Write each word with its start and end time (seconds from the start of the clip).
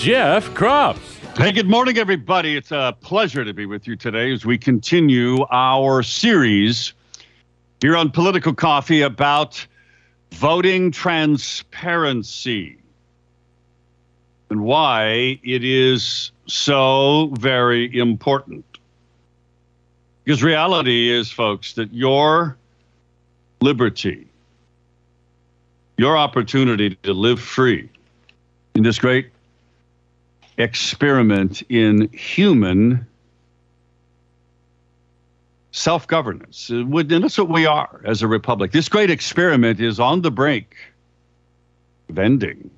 Jeff 0.00 0.48
Kropf. 0.54 0.96
Hey, 1.36 1.52
good 1.52 1.68
morning, 1.68 1.98
everybody. 1.98 2.56
It's 2.56 2.72
a 2.72 2.96
pleasure 3.02 3.44
to 3.44 3.52
be 3.52 3.66
with 3.66 3.86
you 3.86 3.96
today 3.96 4.32
as 4.32 4.46
we 4.46 4.56
continue 4.56 5.44
our 5.50 6.02
series 6.02 6.94
here 7.82 7.94
on 7.98 8.10
Political 8.10 8.54
Coffee 8.54 9.02
about 9.02 9.66
voting 10.32 10.90
transparency 10.90 12.78
and 14.48 14.62
why 14.62 15.38
it 15.42 15.62
is 15.62 16.32
so 16.46 17.26
very 17.34 17.94
important. 17.98 18.64
Because 20.24 20.42
reality 20.42 21.10
is, 21.10 21.30
folks, 21.30 21.74
that 21.74 21.92
your 21.92 22.56
liberty, 23.60 24.26
your 25.98 26.16
opportunity 26.16 26.94
to 27.02 27.12
live 27.12 27.38
free 27.38 27.90
in 28.74 28.82
this 28.82 28.98
great 28.98 29.30
experiment 30.60 31.62
in 31.68 32.08
human 32.12 33.06
self 35.72 36.06
governance. 36.06 36.70
Uh, 36.70 36.76
and 36.76 37.10
that's 37.10 37.38
what 37.38 37.48
we 37.48 37.66
are 37.66 38.00
as 38.04 38.22
a 38.22 38.28
republic. 38.28 38.72
This 38.72 38.88
great 38.88 39.10
experiment 39.10 39.80
is 39.80 40.00
on 40.00 40.22
the 40.22 40.30
brink 40.30 40.76
of 42.08 42.18
ending. 42.18 42.70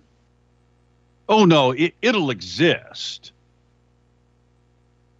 Oh, 1.28 1.44
no, 1.44 1.70
it, 1.70 1.94
it'll 2.02 2.30
exist, 2.30 3.32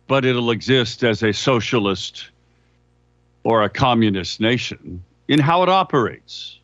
but 0.06 0.25
it'll 0.25 0.50
exist 0.50 1.05
as 1.05 1.22
a 1.22 1.33
socialist 1.33 2.28
or 3.44 3.62
a 3.62 3.70
communist 3.70 4.41
nation 4.41 5.03
in 5.28 5.39
how 5.39 5.62
it 5.62 5.69
operates 5.69 6.59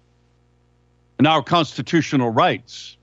and 1.16 1.26
our 1.26 1.42
constitutional 1.42 2.30
rights 2.30 2.97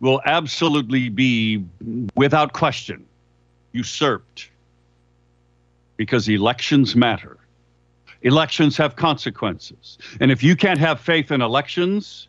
will 0.00 0.20
absolutely 0.24 1.08
be, 1.08 1.64
without 2.16 2.52
question, 2.52 3.04
usurped 3.72 4.50
because 5.96 6.28
elections 6.28 6.96
matter. 6.96 7.36
Elections 8.22 8.76
have 8.76 8.96
consequences. 8.96 9.98
And 10.20 10.30
if 10.30 10.42
you 10.42 10.56
can't 10.56 10.78
have 10.78 11.00
faith 11.00 11.30
in 11.30 11.42
elections 11.42 12.28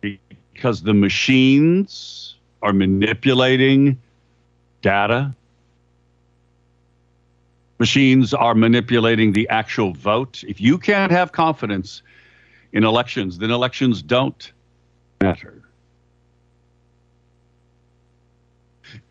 because 0.00 0.82
the 0.82 0.94
machines 0.94 2.36
are 2.62 2.72
manipulating 2.72 3.98
data, 4.82 5.34
machines 7.78 8.34
are 8.34 8.54
manipulating 8.54 9.32
the 9.32 9.48
actual 9.48 9.92
vote, 9.92 10.44
if 10.46 10.60
you 10.60 10.78
can't 10.78 11.12
have 11.12 11.32
confidence 11.32 12.02
in 12.72 12.84
elections, 12.84 13.38
then 13.38 13.50
elections 13.50 14.02
don't 14.02 14.52
matter. 15.20 15.57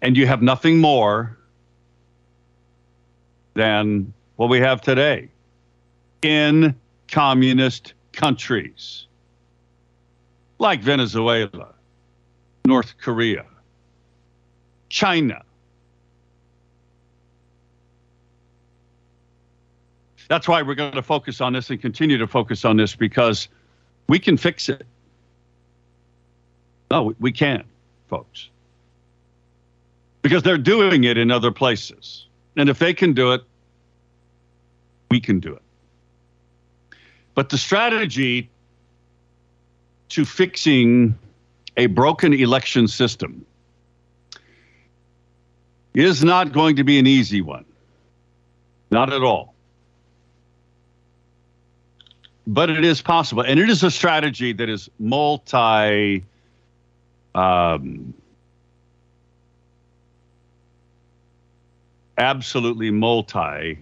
And 0.01 0.15
you 0.17 0.27
have 0.27 0.41
nothing 0.41 0.79
more 0.79 1.37
than 3.53 4.13
what 4.35 4.49
we 4.49 4.59
have 4.59 4.81
today 4.81 5.29
in 6.21 6.75
communist 7.07 7.93
countries 8.13 9.07
like 10.59 10.81
Venezuela, 10.81 11.73
North 12.65 12.95
Korea, 12.99 13.45
China. 14.89 15.43
That's 20.29 20.47
why 20.47 20.61
we're 20.61 20.75
going 20.75 20.93
to 20.93 21.01
focus 21.01 21.39
on 21.39 21.53
this 21.53 21.69
and 21.69 21.81
continue 21.81 22.17
to 22.17 22.27
focus 22.27 22.65
on 22.65 22.77
this 22.77 22.95
because 22.95 23.47
we 24.09 24.19
can 24.19 24.35
fix 24.35 24.67
it. 24.67 24.85
No, 26.91 27.13
we 27.19 27.31
can, 27.31 27.63
folks 28.09 28.49
because 30.21 30.43
they're 30.43 30.57
doing 30.57 31.03
it 31.03 31.17
in 31.17 31.31
other 31.31 31.51
places. 31.51 32.27
And 32.55 32.69
if 32.69 32.79
they 32.79 32.93
can 32.93 33.13
do 33.13 33.33
it, 33.33 33.41
we 35.09 35.19
can 35.19 35.39
do 35.39 35.53
it. 35.53 35.61
But 37.35 37.49
the 37.49 37.57
strategy 37.57 38.49
to 40.09 40.25
fixing 40.25 41.17
a 41.77 41.85
broken 41.85 42.33
election 42.33 42.87
system 42.87 43.45
is 45.93 46.23
not 46.23 46.51
going 46.51 46.75
to 46.77 46.83
be 46.83 46.99
an 46.99 47.07
easy 47.07 47.41
one. 47.41 47.65
Not 48.89 49.11
at 49.13 49.21
all. 49.21 49.53
But 52.45 52.69
it 52.69 52.85
is 52.85 53.01
possible. 53.01 53.43
And 53.43 53.59
it 53.59 53.69
is 53.69 53.83
a 53.83 53.91
strategy 53.91 54.53
that 54.53 54.69
is 54.69 54.89
multi 54.99 56.23
um, 57.35 58.13
absolutely 62.17 62.91
multi 62.91 63.77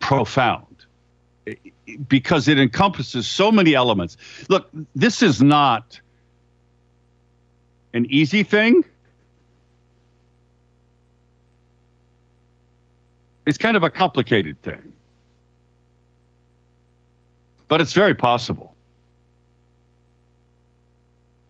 profound 0.00 0.66
because 2.08 2.48
it 2.48 2.58
encompasses 2.58 3.26
so 3.26 3.50
many 3.50 3.74
elements. 3.74 4.16
Look, 4.48 4.68
this 4.94 5.22
is 5.22 5.42
not 5.42 6.00
an 7.92 8.06
easy 8.08 8.42
thing. 8.42 8.84
It's 13.46 13.58
kind 13.58 13.76
of 13.76 13.82
a 13.82 13.90
complicated 13.90 14.60
thing. 14.62 14.92
But 17.68 17.80
it's 17.80 17.92
very 17.92 18.14
possible 18.14 18.75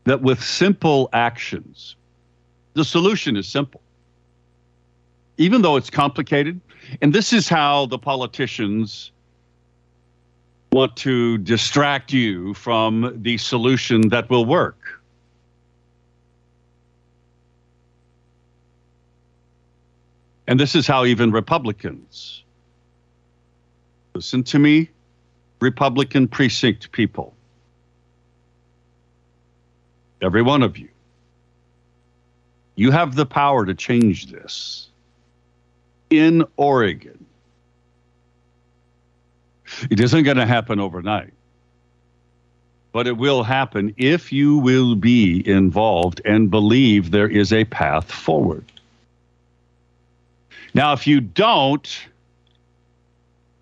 that 0.06 0.22
with 0.22 0.42
simple 0.42 1.10
actions, 1.12 1.96
the 2.74 2.84
solution 2.84 3.36
is 3.36 3.46
simple. 3.46 3.80
Even 5.36 5.60
though 5.60 5.76
it's 5.76 5.90
complicated, 5.90 6.60
and 7.02 7.12
this 7.12 7.32
is 7.32 7.48
how 7.48 7.86
the 7.86 7.98
politicians 7.98 9.12
want 10.72 10.96
to 10.96 11.38
distract 11.38 12.12
you 12.12 12.54
from 12.54 13.12
the 13.22 13.36
solution 13.36 14.08
that 14.08 14.30
will 14.30 14.44
work. 14.44 14.78
And 20.48 20.60
this 20.60 20.74
is 20.74 20.86
how 20.86 21.04
even 21.04 21.32
Republicans, 21.32 22.44
listen 24.14 24.44
to 24.44 24.58
me, 24.58 24.90
Republican 25.60 26.28
precinct 26.28 26.92
people, 26.92 27.35
every 30.26 30.42
one 30.42 30.62
of 30.62 30.76
you. 30.76 30.88
You 32.74 32.90
have 32.90 33.14
the 33.14 33.24
power 33.24 33.64
to 33.64 33.74
change 33.74 34.26
this 34.26 34.88
in 36.10 36.44
Oregon. 36.56 37.24
It 39.88 40.00
isn't 40.00 40.24
going 40.24 40.36
to 40.36 40.46
happen 40.46 40.80
overnight, 40.80 41.32
but 42.92 43.06
it 43.06 43.16
will 43.16 43.44
happen 43.44 43.94
if 43.96 44.32
you 44.32 44.58
will 44.58 44.96
be 44.96 45.46
involved 45.48 46.20
and 46.24 46.50
believe 46.50 47.12
there 47.12 47.28
is 47.28 47.52
a 47.52 47.64
path 47.64 48.10
forward. 48.10 48.64
Now, 50.74 50.92
if 50.92 51.06
you 51.06 51.20
don't, 51.20 51.88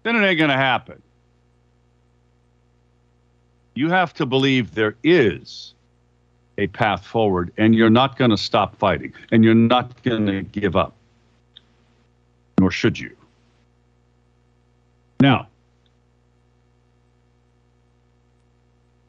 then 0.03 0.17
it 0.17 0.27
ain't 0.27 0.39
going 0.39 0.51
to 0.51 0.57
happen. 0.57 1.01
You 3.75 3.91
have 3.91 4.15
to 4.15 4.27
believe 4.27 4.75
there 4.75 4.97
is 5.03 5.74
a 6.59 6.67
path 6.69 7.05
forward 7.05 7.53
and 7.57 7.75
you're 7.75 7.91
not 7.91 8.17
going 8.17 8.31
to 8.31 8.37
stop 8.37 8.77
fighting 8.77 9.13
and 9.31 9.45
you're 9.45 9.55
not 9.55 10.03
going 10.03 10.27
to 10.27 10.43
give 10.43 10.77
up. 10.77 10.95
Nor 12.59 12.71
should 12.71 12.99
you. 12.99 13.17
Now 15.21 15.49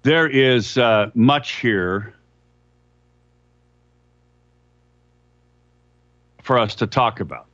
there 0.04 0.28
is 0.28 0.78
uh, 0.78 1.10
much 1.16 1.54
here 1.54 2.14
for 6.44 6.60
us 6.60 6.76
to 6.76 6.86
talk 6.86 7.20
about. 7.20 7.48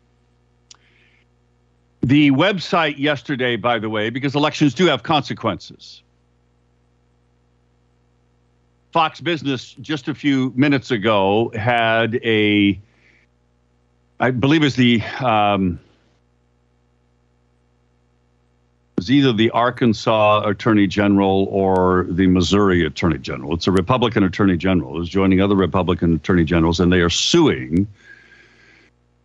The 2.01 2.31
website 2.31 2.97
yesterday 2.97 3.55
by 3.55 3.79
the 3.79 3.89
way 3.89 4.09
because 4.09 4.35
elections 4.35 4.73
do 4.73 4.85
have 4.87 5.03
consequences 5.03 6.03
Fox 8.91 9.21
Business 9.21 9.73
just 9.81 10.07
a 10.07 10.15
few 10.15 10.51
minutes 10.55 10.91
ago 10.91 11.51
had 11.55 12.15
a, 12.23 12.79
I 14.19 14.31
believe 14.31 14.63
it's 14.63 14.75
the, 14.75 15.01
um, 15.19 15.79
was 18.97 19.09
either 19.09 19.33
the 19.33 19.49
Arkansas 19.49 20.43
Attorney 20.45 20.85
General 20.85 21.47
or 21.49 22.05
the 22.09 22.27
Missouri 22.27 22.85
Attorney 22.85 23.17
General. 23.17 23.55
It's 23.55 23.65
a 23.65 23.71
Republican 23.71 24.23
Attorney 24.23 24.57
General 24.57 24.93
who's 24.95 25.09
joining 25.09 25.41
other 25.41 25.55
Republican 25.55 26.13
Attorney 26.13 26.43
Generals, 26.43 26.79
and 26.79 26.93
they 26.93 26.99
are 26.99 27.09
suing 27.09 27.87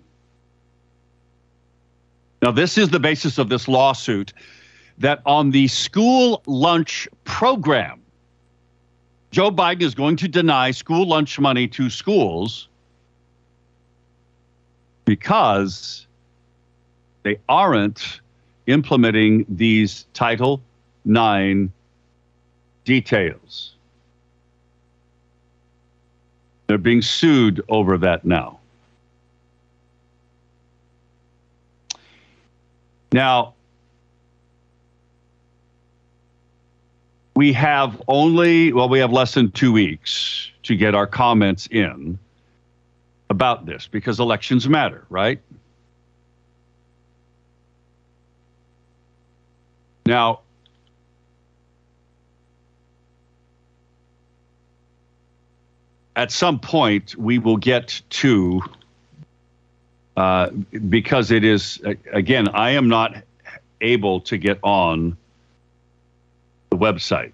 Now, 2.40 2.50
this 2.50 2.78
is 2.78 2.88
the 2.88 2.98
basis 2.98 3.36
of 3.36 3.50
this 3.50 3.68
lawsuit 3.68 4.32
that 4.96 5.20
on 5.26 5.50
the 5.50 5.68
school 5.68 6.42
lunch 6.46 7.06
program 7.24 8.00
Joe 9.30 9.50
Biden 9.50 9.82
is 9.82 9.94
going 9.94 10.16
to 10.16 10.28
deny 10.28 10.72
school 10.72 11.06
lunch 11.06 11.38
money 11.38 11.68
to 11.68 11.88
schools 11.88 12.68
because 15.04 16.06
they 17.22 17.38
aren't 17.48 18.20
implementing 18.66 19.46
these 19.48 20.06
Title 20.14 20.60
IX 21.06 21.68
details. 22.84 23.74
They're 26.66 26.78
being 26.78 27.02
sued 27.02 27.62
over 27.68 27.98
that 27.98 28.24
now. 28.24 28.58
Now, 33.12 33.54
we 37.40 37.54
have 37.54 38.02
only, 38.06 38.70
well, 38.70 38.90
we 38.90 38.98
have 38.98 39.12
less 39.12 39.32
than 39.32 39.50
two 39.50 39.72
weeks 39.72 40.50
to 40.62 40.76
get 40.76 40.94
our 40.94 41.06
comments 41.06 41.66
in 41.70 42.18
about 43.30 43.64
this 43.64 43.86
because 43.86 44.20
elections 44.20 44.68
matter, 44.68 45.06
right? 45.08 45.40
Now, 50.04 50.40
at 56.14 56.30
some 56.30 56.58
point, 56.58 57.16
we 57.16 57.38
will 57.38 57.56
get 57.56 58.02
to, 58.10 58.60
uh, 60.14 60.50
because 60.90 61.30
it 61.30 61.42
is, 61.42 61.80
again, 62.12 62.48
I 62.48 62.72
am 62.72 62.90
not 62.90 63.16
able 63.80 64.20
to 64.20 64.36
get 64.36 64.58
on 64.62 65.16
the 66.70 66.76
website. 66.76 67.32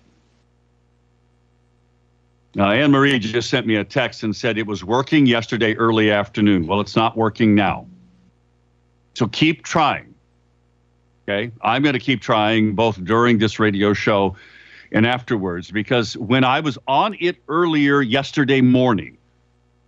Now, 2.55 2.71
Anne 2.71 2.91
Marie 2.91 3.19
just 3.19 3.51
sent 3.51 3.67
me 3.67 3.77
a 3.77 3.85
text 3.85 4.23
and 4.23 4.35
said 4.35 4.57
it 4.57 4.67
was 4.67 4.83
working 4.83 5.27
yesterday 5.27 5.75
early 5.75 6.11
afternoon. 6.11 6.67
Well, 6.67 6.81
it's 6.81 6.97
not 6.97 7.17
working 7.17 7.55
now. 7.55 7.87
So 9.15 9.29
keep 9.29 9.63
trying. 9.63 10.15
Okay. 11.29 11.53
I'm 11.61 11.83
going 11.83 11.93
to 11.93 11.99
keep 11.99 12.23
trying 12.23 12.75
both 12.75 13.03
during 13.05 13.39
this 13.39 13.59
radio 13.59 13.93
show 13.93 14.37
and 14.93 15.07
afterwards 15.07 15.71
because 15.71 16.17
when 16.17 16.45
I 16.45 16.61
was 16.61 16.79
on 16.87 17.17
it 17.21 17.37
earlier 17.49 18.01
yesterday 18.01 18.61
morning, 18.61 19.19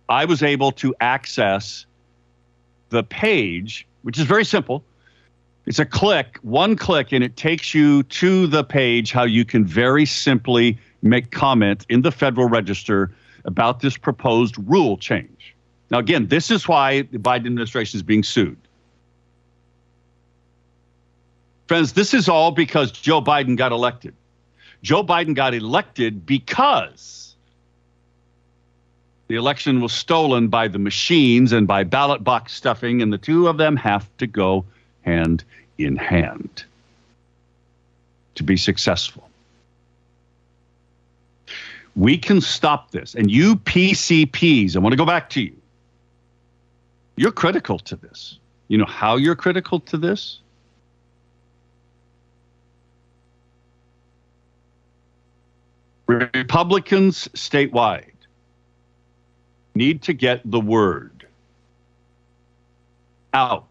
I 0.09 0.25
was 0.25 0.43
able 0.43 0.71
to 0.73 0.93
access 0.99 1.85
the 2.89 3.03
page, 3.03 3.87
which 4.01 4.19
is 4.19 4.25
very 4.25 4.45
simple. 4.45 4.83
It's 5.69 5.77
a 5.77 5.85
click, 5.85 6.39
one 6.41 6.75
click, 6.75 7.11
and 7.11 7.23
it 7.23 7.37
takes 7.37 7.75
you 7.75 8.01
to 8.01 8.47
the 8.47 8.63
page 8.63 9.11
how 9.11 9.23
you 9.23 9.45
can 9.45 9.63
very 9.63 10.03
simply 10.03 10.79
make 11.03 11.29
comment 11.29 11.85
in 11.89 12.01
the 12.01 12.11
Federal 12.11 12.49
Register 12.49 13.11
about 13.45 13.79
this 13.79 13.95
proposed 13.95 14.55
rule 14.67 14.97
change. 14.97 15.55
Now, 15.91 15.99
again, 15.99 16.25
this 16.25 16.49
is 16.49 16.67
why 16.67 17.03
the 17.03 17.19
Biden 17.19 17.45
administration 17.45 17.99
is 17.99 18.01
being 18.01 18.23
sued. 18.23 18.57
Friends, 21.67 21.93
this 21.93 22.15
is 22.15 22.27
all 22.27 22.49
because 22.49 22.91
Joe 22.91 23.21
Biden 23.21 23.55
got 23.55 23.71
elected. 23.71 24.15
Joe 24.81 25.03
Biden 25.03 25.35
got 25.35 25.53
elected 25.53 26.25
because 26.25 27.35
the 29.27 29.35
election 29.35 29.81
was 29.81 29.93
stolen 29.93 30.47
by 30.47 30.67
the 30.67 30.79
machines 30.79 31.51
and 31.51 31.67
by 31.67 31.83
ballot 31.83 32.23
box 32.23 32.53
stuffing, 32.53 33.03
and 33.03 33.13
the 33.13 33.19
two 33.19 33.47
of 33.47 33.57
them 33.57 33.75
have 33.75 34.09
to 34.17 34.25
go 34.25 34.65
hand 35.03 35.43
in 35.77 35.95
hand 35.95 36.63
to 38.35 38.43
be 38.43 38.57
successful. 38.57 39.29
We 41.95 42.17
can 42.17 42.41
stop 42.41 42.91
this. 42.91 43.15
And 43.15 43.29
you 43.29 43.55
PCPs, 43.57 44.75
I 44.75 44.79
want 44.79 44.93
to 44.93 44.97
go 44.97 45.05
back 45.05 45.29
to 45.31 45.41
you. 45.41 45.55
You're 47.17 47.31
critical 47.31 47.79
to 47.79 47.95
this. 47.95 48.39
You 48.69 48.77
know 48.77 48.85
how 48.85 49.17
you're 49.17 49.35
critical 49.35 49.79
to 49.81 49.97
this? 49.97 50.39
Republicans 56.07 57.27
statewide 57.35 58.05
need 59.75 60.01
to 60.03 60.13
get 60.13 60.41
the 60.49 60.59
word 60.59 61.27
out 63.33 63.68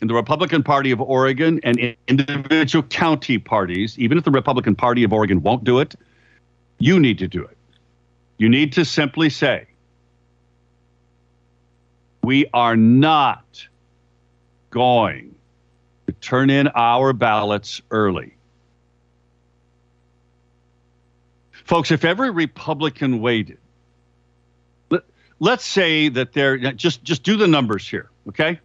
in 0.00 0.08
the 0.08 0.14
Republican 0.14 0.62
Party 0.62 0.90
of 0.90 1.00
Oregon 1.00 1.60
and 1.64 1.96
individual 2.06 2.82
county 2.84 3.38
parties, 3.38 3.98
even 3.98 4.16
if 4.16 4.24
the 4.24 4.30
Republican 4.30 4.74
Party 4.74 5.02
of 5.02 5.12
Oregon 5.12 5.42
won't 5.42 5.64
do 5.64 5.80
it, 5.80 5.94
you 6.78 7.00
need 7.00 7.18
to 7.18 7.26
do 7.26 7.42
it. 7.42 7.56
You 8.38 8.48
need 8.48 8.72
to 8.74 8.84
simply 8.84 9.30
say, 9.30 9.66
we 12.22 12.46
are 12.54 12.76
not 12.76 13.66
going 14.70 15.34
to 16.06 16.12
turn 16.12 16.50
in 16.50 16.68
our 16.68 17.12
ballots 17.12 17.80
early. 17.90 18.34
Folks, 21.50 21.90
if 21.90 22.04
every 22.04 22.30
Republican 22.30 23.20
waited, 23.20 23.58
let, 24.90 25.02
let's 25.40 25.66
say 25.66 26.08
that 26.08 26.32
they're 26.32 26.56
just 26.72 27.02
just 27.02 27.22
do 27.24 27.36
the 27.36 27.46
numbers 27.46 27.86
here, 27.88 28.08
okay? 28.28 28.60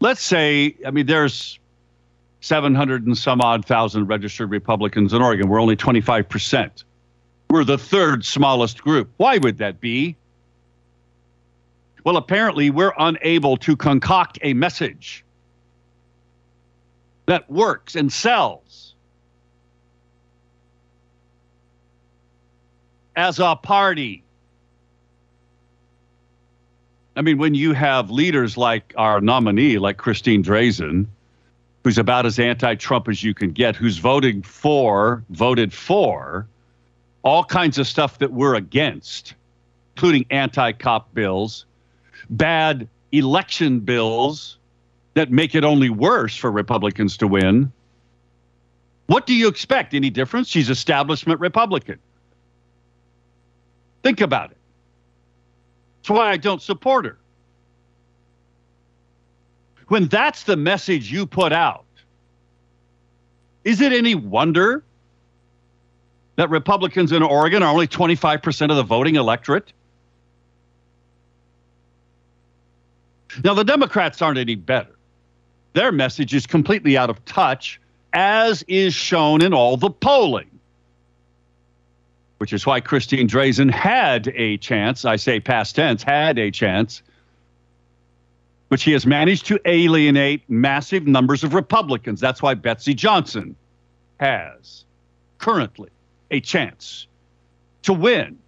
Let's 0.00 0.22
say, 0.22 0.76
I 0.86 0.90
mean, 0.90 1.06
there's 1.06 1.58
700 2.40 3.06
and 3.06 3.16
some 3.16 3.40
odd 3.40 3.64
thousand 3.64 4.06
registered 4.06 4.50
Republicans 4.50 5.12
in 5.12 5.22
Oregon. 5.22 5.48
We're 5.48 5.60
only 5.60 5.76
25%. 5.76 6.84
We're 7.50 7.64
the 7.64 7.78
third 7.78 8.24
smallest 8.24 8.82
group. 8.82 9.10
Why 9.16 9.38
would 9.38 9.58
that 9.58 9.80
be? 9.80 10.16
Well, 12.04 12.16
apparently, 12.16 12.70
we're 12.70 12.92
unable 12.98 13.56
to 13.58 13.76
concoct 13.76 14.38
a 14.42 14.54
message 14.54 15.24
that 17.26 17.50
works 17.50 17.96
and 17.96 18.12
sells 18.12 18.94
as 23.16 23.40
a 23.40 23.56
party. 23.56 24.22
I 27.16 27.22
mean, 27.22 27.38
when 27.38 27.54
you 27.54 27.72
have 27.72 28.10
leaders 28.10 28.58
like 28.58 28.92
our 28.96 29.22
nominee, 29.22 29.78
like 29.78 29.96
Christine 29.96 30.44
Drazan, 30.44 31.06
who's 31.82 31.96
about 31.96 32.26
as 32.26 32.38
anti 32.38 32.74
Trump 32.74 33.08
as 33.08 33.22
you 33.22 33.32
can 33.32 33.52
get, 33.52 33.74
who's 33.74 33.96
voting 33.96 34.42
for, 34.42 35.24
voted 35.30 35.72
for 35.72 36.46
all 37.22 37.42
kinds 37.42 37.78
of 37.78 37.86
stuff 37.86 38.18
that 38.18 38.32
we're 38.32 38.54
against, 38.54 39.34
including 39.96 40.26
anti 40.30 40.72
cop 40.72 41.12
bills, 41.14 41.64
bad 42.28 42.86
election 43.12 43.80
bills 43.80 44.58
that 45.14 45.30
make 45.30 45.54
it 45.54 45.64
only 45.64 45.88
worse 45.88 46.36
for 46.36 46.50
Republicans 46.50 47.16
to 47.16 47.26
win. 47.26 47.72
What 49.06 49.24
do 49.24 49.32
you 49.32 49.48
expect? 49.48 49.94
Any 49.94 50.10
difference? 50.10 50.48
She's 50.48 50.68
establishment 50.68 51.40
Republican. 51.40 51.98
Think 54.02 54.20
about 54.20 54.50
it. 54.50 54.58
That's 56.06 56.16
why 56.16 56.30
I 56.30 56.36
don't 56.36 56.62
support 56.62 57.04
her. 57.04 57.18
When 59.88 60.06
that's 60.06 60.44
the 60.44 60.56
message 60.56 61.10
you 61.10 61.26
put 61.26 61.52
out, 61.52 61.84
is 63.64 63.80
it 63.80 63.92
any 63.92 64.14
wonder 64.14 64.84
that 66.36 66.48
Republicans 66.48 67.10
in 67.10 67.24
Oregon 67.24 67.64
are 67.64 67.72
only 67.72 67.88
25% 67.88 68.70
of 68.70 68.76
the 68.76 68.84
voting 68.84 69.16
electorate? 69.16 69.72
Now, 73.42 73.54
the 73.54 73.64
Democrats 73.64 74.22
aren't 74.22 74.38
any 74.38 74.54
better. 74.54 74.96
Their 75.72 75.90
message 75.90 76.34
is 76.34 76.46
completely 76.46 76.96
out 76.96 77.10
of 77.10 77.24
touch, 77.24 77.80
as 78.12 78.62
is 78.68 78.94
shown 78.94 79.42
in 79.42 79.52
all 79.52 79.76
the 79.76 79.90
polling 79.90 80.55
which 82.38 82.52
is 82.52 82.66
why 82.66 82.80
Christine 82.80 83.28
Drazan 83.28 83.70
had 83.70 84.32
a 84.34 84.58
chance. 84.58 85.04
I 85.04 85.16
say 85.16 85.40
past 85.40 85.76
tense, 85.76 86.02
had 86.02 86.38
a 86.38 86.50
chance. 86.50 87.02
But 88.68 88.80
she 88.80 88.92
has 88.92 89.06
managed 89.06 89.46
to 89.46 89.60
alienate 89.64 90.42
massive 90.48 91.06
numbers 91.06 91.44
of 91.44 91.54
Republicans. 91.54 92.20
That's 92.20 92.42
why 92.42 92.54
Betsy 92.54 92.94
Johnson 92.94 93.56
has 94.18 94.84
currently 95.38 95.90
a 96.30 96.40
chance 96.40 97.06
to 97.82 97.92
win. 97.92 98.38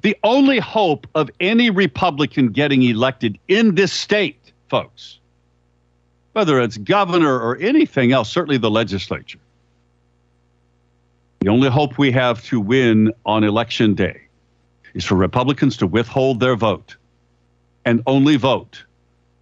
The 0.00 0.16
only 0.22 0.60
hope 0.60 1.08
of 1.16 1.28
any 1.40 1.70
Republican 1.70 2.50
getting 2.50 2.82
elected 2.82 3.36
in 3.48 3.74
this 3.74 3.92
state, 3.92 4.52
folks, 4.68 5.18
whether 6.32 6.60
it's 6.60 6.76
governor 6.76 7.38
or 7.38 7.56
anything 7.58 8.12
else, 8.12 8.30
certainly 8.30 8.58
the 8.58 8.70
legislature. 8.70 9.38
The 11.40 11.48
only 11.48 11.70
hope 11.70 11.98
we 11.98 12.10
have 12.12 12.42
to 12.44 12.60
win 12.60 13.12
on 13.24 13.44
election 13.44 13.94
day 13.94 14.22
is 14.94 15.04
for 15.04 15.14
Republicans 15.14 15.76
to 15.78 15.86
withhold 15.86 16.40
their 16.40 16.56
vote 16.56 16.96
and 17.84 18.02
only 18.06 18.36
vote 18.36 18.84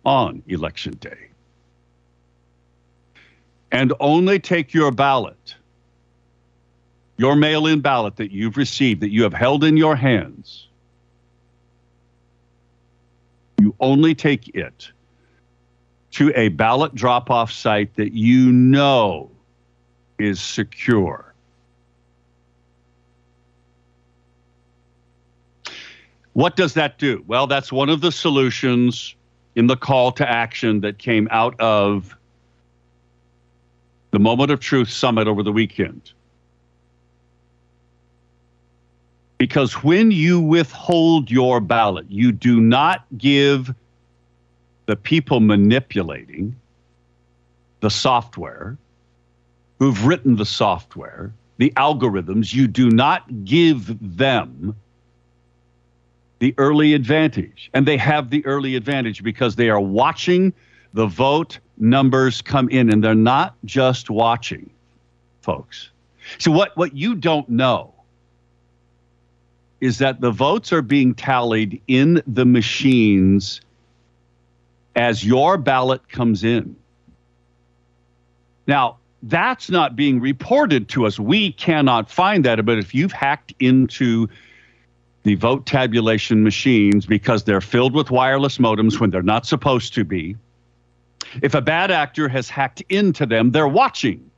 on 0.05 0.43
election 0.47 0.95
day. 1.01 1.29
And 3.73 3.93
only 3.99 4.39
take 4.39 4.73
your 4.73 4.91
ballot, 4.91 5.55
your 7.17 7.35
mail 7.35 7.67
in 7.67 7.81
ballot 7.81 8.17
that 8.17 8.31
you've 8.31 8.57
received, 8.57 9.01
that 9.01 9.11
you 9.11 9.23
have 9.25 9.33
held 9.33 9.65
in 9.65 9.77
your 9.77 9.97
hands. 9.97 10.69
You 13.61 13.75
only 13.81 14.15
take 14.15 14.55
it 14.55 14.91
to 16.17 16.33
a 16.35 16.49
ballot 16.49 16.95
drop 16.95 17.29
off 17.29 17.53
site 17.53 17.95
that 17.97 18.15
you 18.15 18.51
know 18.51 19.31
is 20.19 20.41
secure. 20.41 21.35
What 26.33 26.57
does 26.57 26.73
that 26.73 26.99
do? 26.99 27.23
Well, 27.27 27.47
that's 27.47 27.71
one 27.71 27.91
of 27.91 28.01
the 28.01 28.11
solutions 28.11 29.15
in 29.57 29.67
the 29.67 29.77
call 29.77 30.11
to 30.13 30.27
action 30.27 30.81
that 30.81 30.97
came 30.97 31.29
out 31.31 31.55
of 31.61 32.17
the 34.11 34.19
Moment 34.19 34.51
of 34.51 34.61
Truth 34.61 34.89
Summit 34.89 35.29
over 35.29 35.43
the 35.43 35.53
weekend. 35.53 36.13
Because 39.37 39.85
when 39.85 40.11
you 40.11 40.41
withhold 40.41 41.31
your 41.31 41.61
ballot, 41.61 42.07
you 42.09 42.33
do 42.33 42.59
not 42.59 43.05
give 43.19 43.75
the 44.87 44.97
people 44.97 45.41
manipulating 45.41 46.57
the 47.81 47.91
software, 47.91 48.79
who've 49.79 50.07
written 50.07 50.37
the 50.37 50.47
software, 50.47 51.33
the 51.59 51.73
algorithms, 51.77 52.55
you 52.55 52.67
do 52.67 52.91
not 52.91 53.45
give 53.45 53.97
them 54.17 54.75
the 56.39 56.55
early 56.59 56.95
advantage. 56.95 57.71
And 57.75 57.87
they 57.87 57.97
have 57.97 58.31
the 58.31 58.45
early 58.47 58.77
advantage 58.77 59.23
because 59.23 59.57
they 59.57 59.69
are 59.69 59.81
watching 59.81 60.53
the 60.95 61.07
vote 61.07 61.59
numbers 61.79 62.41
come 62.41 62.69
in, 62.71 62.91
and 62.91 63.05
they're 63.05 63.15
not 63.15 63.55
just 63.65 64.09
watching, 64.09 64.71
folks. 65.43 65.91
So, 66.39 66.51
what, 66.51 66.77
what 66.77 66.97
you 66.97 67.15
don't 67.15 67.49
know 67.49 67.93
is 69.81 69.99
that 69.99 70.21
the 70.21 70.31
votes 70.31 70.73
are 70.73 70.83
being 70.83 71.15
tallied 71.15 71.81
in 71.87 72.23
the 72.27 72.47
machines 72.47 73.61
as 74.97 75.25
your 75.25 75.59
ballot 75.59 76.09
comes 76.09 76.43
in. 76.43 76.75
Now, 78.67 78.97
that's 79.23 79.71
not 79.71 79.95
being 79.95 80.21
reported 80.21 80.89
to 80.91 81.07
us. 81.07 81.21
We 81.21 81.53
cannot 81.53 82.11
find 82.11 82.45
that. 82.45 82.65
But 82.65 82.79
if 82.79 82.95
you've 82.95 83.13
hacked 83.13 83.53
into 83.61 84.29
the 85.23 85.35
vote 85.35 85.67
tabulation 85.67 86.43
machines 86.43 87.07
because 87.07 87.45
they're 87.45 87.61
filled 87.61 87.95
with 87.95 88.11
wireless 88.11 88.59
modems 88.59 88.99
when 88.99 89.11
they're 89.11 89.23
not 89.23 89.47
supposed 89.47 89.95
to 89.95 90.05
be, 90.05 90.37
if 91.43 91.55
a 91.55 91.61
bad 91.61 91.91
actor 91.91 92.29
has 92.29 92.49
hacked 92.49 92.83
into 92.89 93.27
them, 93.27 93.51
they're 93.51 93.69
watching 93.69 94.31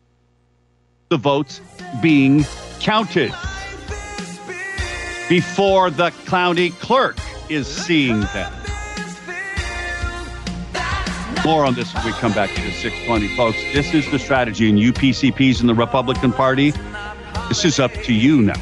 the 1.08 1.16
votes 1.16 1.60
being 2.02 2.44
counted 2.80 3.32
before 5.28 5.90
the 5.90 6.10
county 6.26 6.70
clerk 6.70 7.16
is 7.48 7.66
seeing 7.66 8.20
them. 8.20 8.57
More 11.44 11.64
on 11.64 11.74
this 11.74 11.94
when 11.94 12.04
we 12.04 12.12
come 12.12 12.32
back 12.32 12.50
to 12.50 12.60
the 12.60 12.70
620, 12.70 13.28
folks. 13.36 13.58
This 13.72 13.94
is 13.94 14.10
the 14.10 14.18
strategy 14.18 14.68
in 14.68 14.76
UPCPs 14.76 15.60
in 15.60 15.66
the 15.66 15.74
Republican 15.74 16.32
Party. 16.32 16.72
This 17.48 17.64
is 17.64 17.78
up 17.78 17.92
to 17.92 18.12
you 18.12 18.42
now. 18.42 18.60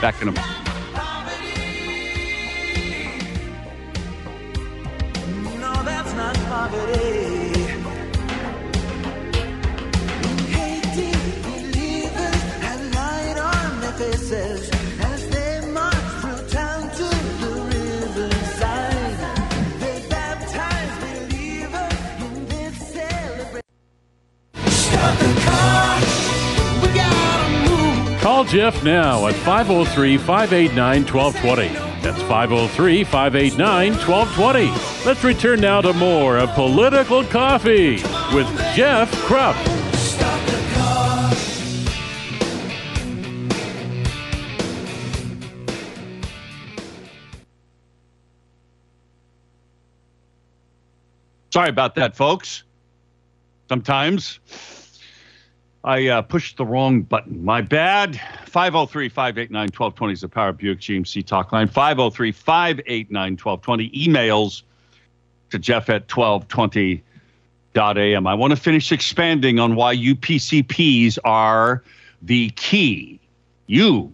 Back 0.00 0.20
in 0.22 0.28
a 0.28 0.32
moment. 0.32 0.59
Call 28.40 28.48
Jeff 28.48 28.82
now 28.82 29.26
at 29.26 29.34
503 29.34 30.16
589 30.16 31.04
1220. 31.04 31.68
That's 32.00 32.22
503 32.22 33.04
589 33.04 33.92
1220. 33.92 35.04
Let's 35.04 35.22
return 35.22 35.60
now 35.60 35.82
to 35.82 35.92
more 35.92 36.38
of 36.38 36.48
Political 36.54 37.24
Coffee 37.24 37.96
with 38.34 38.48
Jeff 38.74 39.12
Kropf. 39.26 39.58
Sorry 51.52 51.68
about 51.68 51.94
that, 51.96 52.16
folks. 52.16 52.64
Sometimes 53.68 54.40
I 55.82 56.08
uh, 56.08 56.20
pushed 56.22 56.58
the 56.58 56.66
wrong 56.66 57.02
button. 57.02 57.44
My 57.44 57.60
bad. 57.62 58.20
503 58.46 59.08
589 59.08 59.62
1220 59.62 60.12
is 60.12 60.20
the 60.20 60.28
Power 60.28 60.52
Buick 60.52 60.80
GMC 60.80 61.24
talk 61.24 61.52
line. 61.52 61.68
503 61.68 62.32
589 62.32 63.32
1220. 63.32 63.90
Emails 63.90 64.62
to 65.50 65.58
jeff 65.58 65.88
at 65.88 66.08
1220.am. 66.08 68.26
I 68.26 68.34
want 68.34 68.50
to 68.50 68.56
finish 68.56 68.92
expanding 68.92 69.58
on 69.58 69.74
why 69.74 69.96
UPCPs 69.96 71.18
are 71.24 71.82
the 72.20 72.50
key. 72.50 73.18
You 73.66 74.12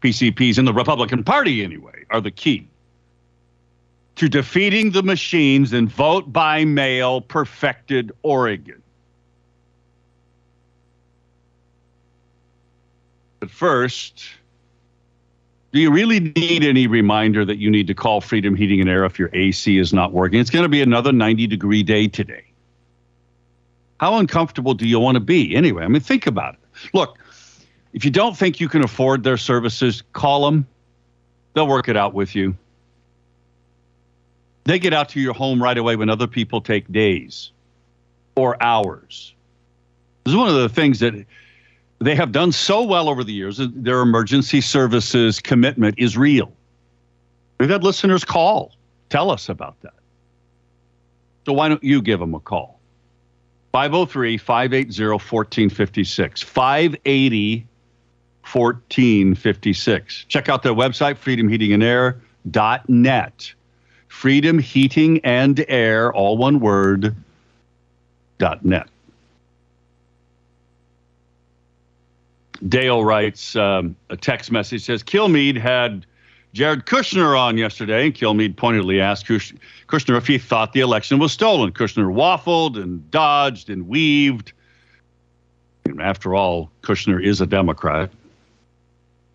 PCPs 0.00 0.58
in 0.58 0.64
the 0.64 0.72
Republican 0.72 1.24
Party, 1.24 1.62
anyway, 1.62 2.04
are 2.10 2.20
the 2.20 2.30
key 2.30 2.68
to 4.16 4.28
defeating 4.28 4.92
the 4.92 5.02
machines 5.02 5.72
in 5.72 5.88
vote 5.88 6.32
by 6.32 6.64
mail 6.64 7.20
perfected 7.20 8.12
Oregon. 8.22 8.82
First, 13.48 14.24
do 15.72 15.80
you 15.80 15.90
really 15.90 16.20
need 16.20 16.64
any 16.64 16.86
reminder 16.86 17.44
that 17.44 17.58
you 17.58 17.70
need 17.70 17.86
to 17.88 17.94
call 17.94 18.20
Freedom 18.20 18.54
Heating 18.54 18.80
and 18.80 18.88
Air 18.88 19.04
if 19.04 19.18
your 19.18 19.30
AC 19.32 19.76
is 19.78 19.92
not 19.92 20.12
working? 20.12 20.40
It's 20.40 20.50
going 20.50 20.62
to 20.62 20.68
be 20.68 20.82
another 20.82 21.12
90 21.12 21.46
degree 21.46 21.82
day 21.82 22.08
today. 22.08 22.44
How 23.98 24.16
uncomfortable 24.18 24.74
do 24.74 24.86
you 24.86 25.00
want 25.00 25.16
to 25.16 25.20
be 25.20 25.54
anyway? 25.54 25.84
I 25.84 25.88
mean, 25.88 26.00
think 26.00 26.26
about 26.26 26.54
it. 26.54 26.60
Look, 26.94 27.18
if 27.92 28.04
you 28.04 28.10
don't 28.10 28.36
think 28.36 28.60
you 28.60 28.68
can 28.68 28.84
afford 28.84 29.22
their 29.22 29.36
services, 29.36 30.02
call 30.12 30.44
them. 30.44 30.66
They'll 31.54 31.66
work 31.66 31.88
it 31.88 31.96
out 31.96 32.12
with 32.12 32.34
you. 32.34 32.56
They 34.64 34.78
get 34.78 34.92
out 34.92 35.10
to 35.10 35.20
your 35.20 35.32
home 35.32 35.62
right 35.62 35.78
away 35.78 35.96
when 35.96 36.10
other 36.10 36.26
people 36.26 36.60
take 36.60 36.90
days 36.90 37.52
or 38.34 38.62
hours. 38.62 39.34
This 40.24 40.32
is 40.32 40.36
one 40.36 40.48
of 40.48 40.56
the 40.56 40.68
things 40.68 41.00
that 41.00 41.14
they 41.98 42.14
have 42.14 42.32
done 42.32 42.52
so 42.52 42.82
well 42.82 43.08
over 43.08 43.24
the 43.24 43.32
years. 43.32 43.58
Their 43.58 44.00
emergency 44.00 44.60
services 44.60 45.40
commitment 45.40 45.94
is 45.98 46.16
real. 46.16 46.52
We've 47.58 47.70
had 47.70 47.82
listeners 47.82 48.24
call, 48.24 48.72
tell 49.08 49.30
us 49.30 49.48
about 49.48 49.80
that. 49.82 49.94
So 51.46 51.52
why 51.52 51.68
don't 51.68 51.82
you 51.82 52.02
give 52.02 52.20
them 52.20 52.34
a 52.34 52.40
call? 52.40 52.78
503 53.72 54.38
580 54.38 55.04
1456. 55.04 56.42
580 56.42 57.66
1456. 58.52 60.24
Check 60.28 60.48
out 60.48 60.62
their 60.62 60.74
website, 60.74 61.16
freedomheatingandair.net. 61.16 63.52
Freedom 64.08 64.58
Heating 64.58 65.20
and 65.24 65.64
Air, 65.68 66.12
all 66.12 66.38
one 66.38 66.60
word, 66.60 67.16
dot 68.38 68.64
net. 68.64 68.86
Dale 72.68 73.04
writes 73.04 73.56
um, 73.56 73.96
a 74.10 74.16
text 74.16 74.50
message 74.50 74.84
says 74.84 75.02
Kilmeade 75.02 75.56
had 75.56 76.06
Jared 76.52 76.86
Kushner 76.86 77.38
on 77.38 77.58
yesterday, 77.58 78.06
and 78.06 78.14
Kilmeade 78.14 78.56
pointedly 78.56 79.00
asked 79.00 79.26
Kush- 79.26 79.52
Kushner 79.88 80.16
if 80.16 80.26
he 80.26 80.38
thought 80.38 80.72
the 80.72 80.80
election 80.80 81.18
was 81.18 81.32
stolen. 81.32 81.70
Kushner 81.72 82.12
waffled 82.12 82.82
and 82.82 83.10
dodged 83.10 83.68
and 83.68 83.86
weaved. 83.86 84.52
And 85.84 86.00
after 86.00 86.34
all, 86.34 86.70
Kushner 86.82 87.22
is 87.22 87.40
a 87.40 87.46
Democrat. 87.46 88.10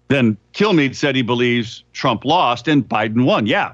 Then 0.08 0.36
Kilmeade 0.54 0.96
said 0.96 1.16
he 1.16 1.22
believes 1.22 1.84
Trump 1.94 2.26
lost 2.26 2.68
and 2.68 2.88
Biden 2.88 3.26
won. 3.26 3.46
Yeah. 3.46 3.74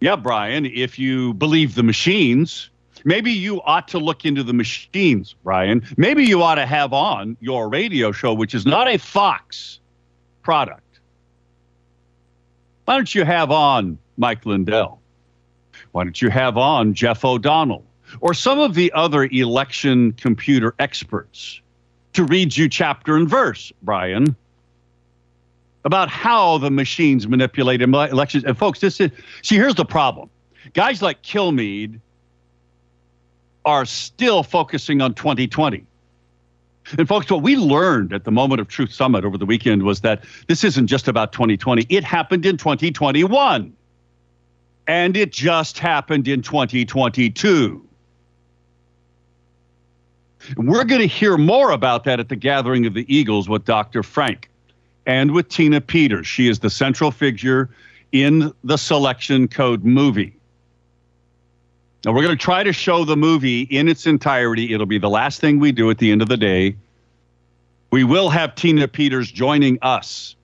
Yeah, 0.00 0.16
Brian, 0.16 0.64
if 0.64 0.98
you 0.98 1.34
believe 1.34 1.74
the 1.74 1.82
machines, 1.82 2.70
maybe 3.04 3.32
you 3.32 3.60
ought 3.62 3.88
to 3.88 3.98
look 3.98 4.24
into 4.24 4.42
the 4.42 4.52
machines, 4.52 5.34
Brian. 5.44 5.86
Maybe 5.96 6.24
you 6.24 6.42
ought 6.42 6.56
to 6.56 6.66
have 6.66 6.92
on 6.92 7.36
your 7.40 7.68
radio 7.68 8.12
show, 8.12 8.32
which 8.34 8.54
is 8.54 8.66
not 8.66 8.88
a 8.88 8.98
Fox 8.98 9.80
product. 10.42 11.00
Why 12.84 12.96
don't 12.96 13.14
you 13.14 13.24
have 13.24 13.50
on 13.50 13.98
Mike 14.16 14.44
Lindell? 14.46 15.00
Why 15.92 16.04
don't 16.04 16.20
you 16.20 16.28
have 16.30 16.56
on 16.56 16.94
Jeff 16.94 17.24
O'Donnell 17.24 17.84
or 18.20 18.34
some 18.34 18.58
of 18.58 18.74
the 18.74 18.92
other 18.92 19.24
election 19.24 20.12
computer 20.12 20.74
experts 20.78 21.60
to 22.12 22.24
read 22.24 22.56
you 22.56 22.68
chapter 22.68 23.16
and 23.16 23.28
verse, 23.28 23.72
Brian, 23.82 24.34
about 25.84 26.08
how 26.08 26.58
the 26.58 26.70
machines 26.70 27.28
manipulate 27.28 27.80
elections? 27.80 28.44
And 28.44 28.58
folks, 28.58 28.80
this 28.80 29.00
is 29.00 29.10
see, 29.42 29.56
here's 29.56 29.76
the 29.76 29.84
problem. 29.84 30.28
Guys 30.74 31.02
like 31.02 31.22
Kilmeade 31.22 32.00
are 33.64 33.84
still 33.84 34.42
focusing 34.42 35.00
on 35.00 35.14
2020. 35.14 35.84
And 36.98 37.06
folks, 37.06 37.30
what 37.30 37.42
we 37.42 37.56
learned 37.56 38.12
at 38.12 38.24
the 38.24 38.30
Moment 38.30 38.60
of 38.60 38.68
Truth 38.68 38.92
Summit 38.92 39.24
over 39.24 39.38
the 39.38 39.46
weekend 39.46 39.82
was 39.82 40.00
that 40.00 40.24
this 40.48 40.64
isn't 40.64 40.86
just 40.86 41.08
about 41.08 41.32
2020. 41.32 41.86
It 41.88 42.04
happened 42.04 42.46
in 42.46 42.56
2021. 42.56 43.72
And 44.86 45.16
it 45.16 45.30
just 45.30 45.78
happened 45.78 46.26
in 46.26 46.42
2022. 46.42 47.86
We're 50.56 50.84
going 50.84 51.02
to 51.02 51.06
hear 51.06 51.36
more 51.36 51.70
about 51.70 52.04
that 52.04 52.18
at 52.18 52.28
the 52.28 52.36
gathering 52.36 52.86
of 52.86 52.94
the 52.94 53.04
Eagles 53.14 53.48
with 53.48 53.64
Dr. 53.64 54.02
Frank 54.02 54.48
and 55.06 55.32
with 55.32 55.48
Tina 55.48 55.80
Peters. 55.80 56.26
She 56.26 56.48
is 56.48 56.58
the 56.58 56.70
central 56.70 57.10
figure 57.10 57.70
in 58.10 58.52
the 58.64 58.76
Selection 58.76 59.48
Code 59.48 59.84
movie. 59.84 60.39
Now, 62.04 62.12
we're 62.12 62.22
going 62.22 62.36
to 62.36 62.42
try 62.42 62.62
to 62.62 62.72
show 62.72 63.04
the 63.04 63.16
movie 63.16 63.62
in 63.62 63.86
its 63.86 64.06
entirety. 64.06 64.72
It'll 64.72 64.86
be 64.86 64.98
the 64.98 65.10
last 65.10 65.38
thing 65.40 65.58
we 65.58 65.70
do 65.70 65.90
at 65.90 65.98
the 65.98 66.10
end 66.10 66.22
of 66.22 66.28
the 66.28 66.36
day. 66.38 66.76
We 67.90 68.04
will 68.04 68.30
have 68.30 68.54
Tina 68.54 68.88
Peters 68.88 69.30
joining 69.30 69.78
us. 69.82 70.34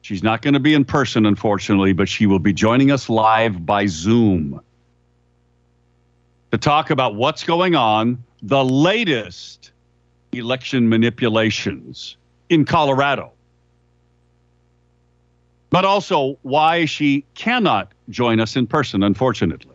She's 0.00 0.22
not 0.22 0.42
going 0.42 0.54
to 0.54 0.60
be 0.60 0.74
in 0.74 0.84
person, 0.84 1.26
unfortunately, 1.26 1.92
but 1.92 2.08
she 2.08 2.26
will 2.26 2.40
be 2.40 2.52
joining 2.52 2.90
us 2.90 3.08
live 3.08 3.64
by 3.64 3.86
Zoom 3.86 4.60
to 6.50 6.58
talk 6.58 6.90
about 6.90 7.14
what's 7.14 7.44
going 7.44 7.76
on, 7.76 8.24
the 8.42 8.64
latest 8.64 9.70
election 10.32 10.88
manipulations 10.88 12.16
in 12.48 12.64
Colorado, 12.64 13.30
but 15.70 15.84
also 15.84 16.36
why 16.42 16.84
she 16.84 17.24
cannot 17.34 17.92
join 18.08 18.40
us 18.40 18.56
in 18.56 18.66
person, 18.66 19.04
unfortunately 19.04 19.71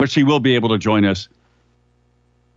but 0.00 0.10
she 0.10 0.22
will 0.22 0.40
be 0.40 0.54
able 0.54 0.70
to 0.70 0.78
join 0.78 1.04
us 1.04 1.28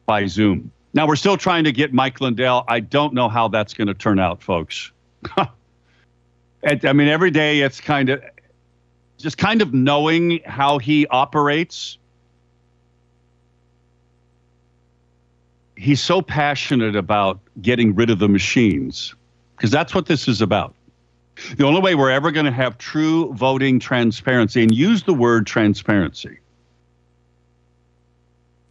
by 0.05 0.25
Zoom. 0.27 0.71
Now, 0.93 1.05
we're 1.05 1.17
still 1.17 1.35
trying 1.35 1.65
to 1.65 1.73
get 1.73 1.91
Mike 1.91 2.21
Lindell. 2.21 2.63
I 2.69 2.79
don't 2.79 3.13
know 3.13 3.27
how 3.27 3.49
that's 3.49 3.73
going 3.73 3.89
to 3.89 3.93
turn 3.93 4.17
out, 4.17 4.41
folks. 4.41 4.93
I 5.37 6.93
mean, 6.93 7.09
every 7.09 7.31
day 7.31 7.59
it's 7.59 7.81
kind 7.81 8.07
of 8.07 8.23
just 9.17 9.37
kind 9.37 9.61
of 9.61 9.73
knowing 9.73 10.39
how 10.45 10.77
he 10.77 11.05
operates. 11.07 11.97
He's 15.75 15.99
so 15.99 16.21
passionate 16.21 16.95
about 16.95 17.41
getting 17.61 17.93
rid 17.93 18.09
of 18.09 18.19
the 18.19 18.29
machines 18.29 19.15
because 19.57 19.69
that's 19.69 19.93
what 19.93 20.05
this 20.05 20.29
is 20.29 20.41
about. 20.41 20.73
The 21.57 21.65
only 21.65 21.81
way 21.81 21.93
we're 21.95 22.11
ever 22.11 22.31
going 22.31 22.45
to 22.45 22.53
have 22.53 22.77
true 22.77 23.33
voting 23.33 23.81
transparency, 23.81 24.63
and 24.63 24.73
use 24.73 25.03
the 25.03 25.13
word 25.13 25.45
transparency, 25.45 26.39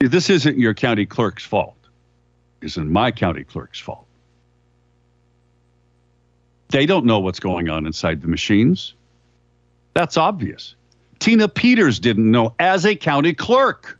this 0.08 0.30
isn't 0.30 0.58
your 0.58 0.74
county 0.74 1.06
clerk's 1.06 1.44
fault. 1.44 1.76
This 2.60 2.72
isn't 2.72 2.90
my 2.90 3.10
county 3.10 3.44
clerk's 3.44 3.78
fault. 3.78 4.06
They 6.68 6.86
don't 6.86 7.04
know 7.04 7.18
what's 7.20 7.40
going 7.40 7.68
on 7.68 7.86
inside 7.86 8.22
the 8.22 8.28
machines. 8.28 8.94
That's 9.94 10.16
obvious. 10.16 10.74
Tina 11.18 11.48
Peters 11.48 11.98
didn't 11.98 12.30
know 12.30 12.54
as 12.58 12.86
a 12.86 12.96
county 12.96 13.34
clerk 13.34 13.98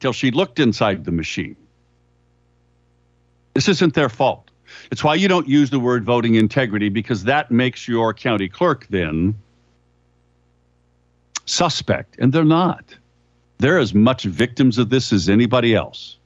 till 0.00 0.12
she 0.12 0.30
looked 0.30 0.58
inside 0.58 1.04
the 1.04 1.12
machine. 1.12 1.56
This 3.54 3.68
isn't 3.68 3.94
their 3.94 4.08
fault. 4.08 4.50
It's 4.90 5.04
why 5.04 5.14
you 5.14 5.28
don't 5.28 5.46
use 5.46 5.70
the 5.70 5.78
word 5.78 6.04
voting 6.04 6.34
integrity 6.34 6.88
because 6.88 7.24
that 7.24 7.50
makes 7.50 7.86
your 7.86 8.14
county 8.14 8.48
clerk 8.48 8.86
then 8.88 9.34
suspect, 11.44 12.18
and 12.18 12.32
they're 12.32 12.44
not. 12.44 12.84
They're 13.62 13.78
as 13.78 13.94
much 13.94 14.24
victims 14.24 14.76
of 14.76 14.90
this 14.90 15.12
as 15.12 15.28
anybody 15.28 15.72
else. 15.72 16.16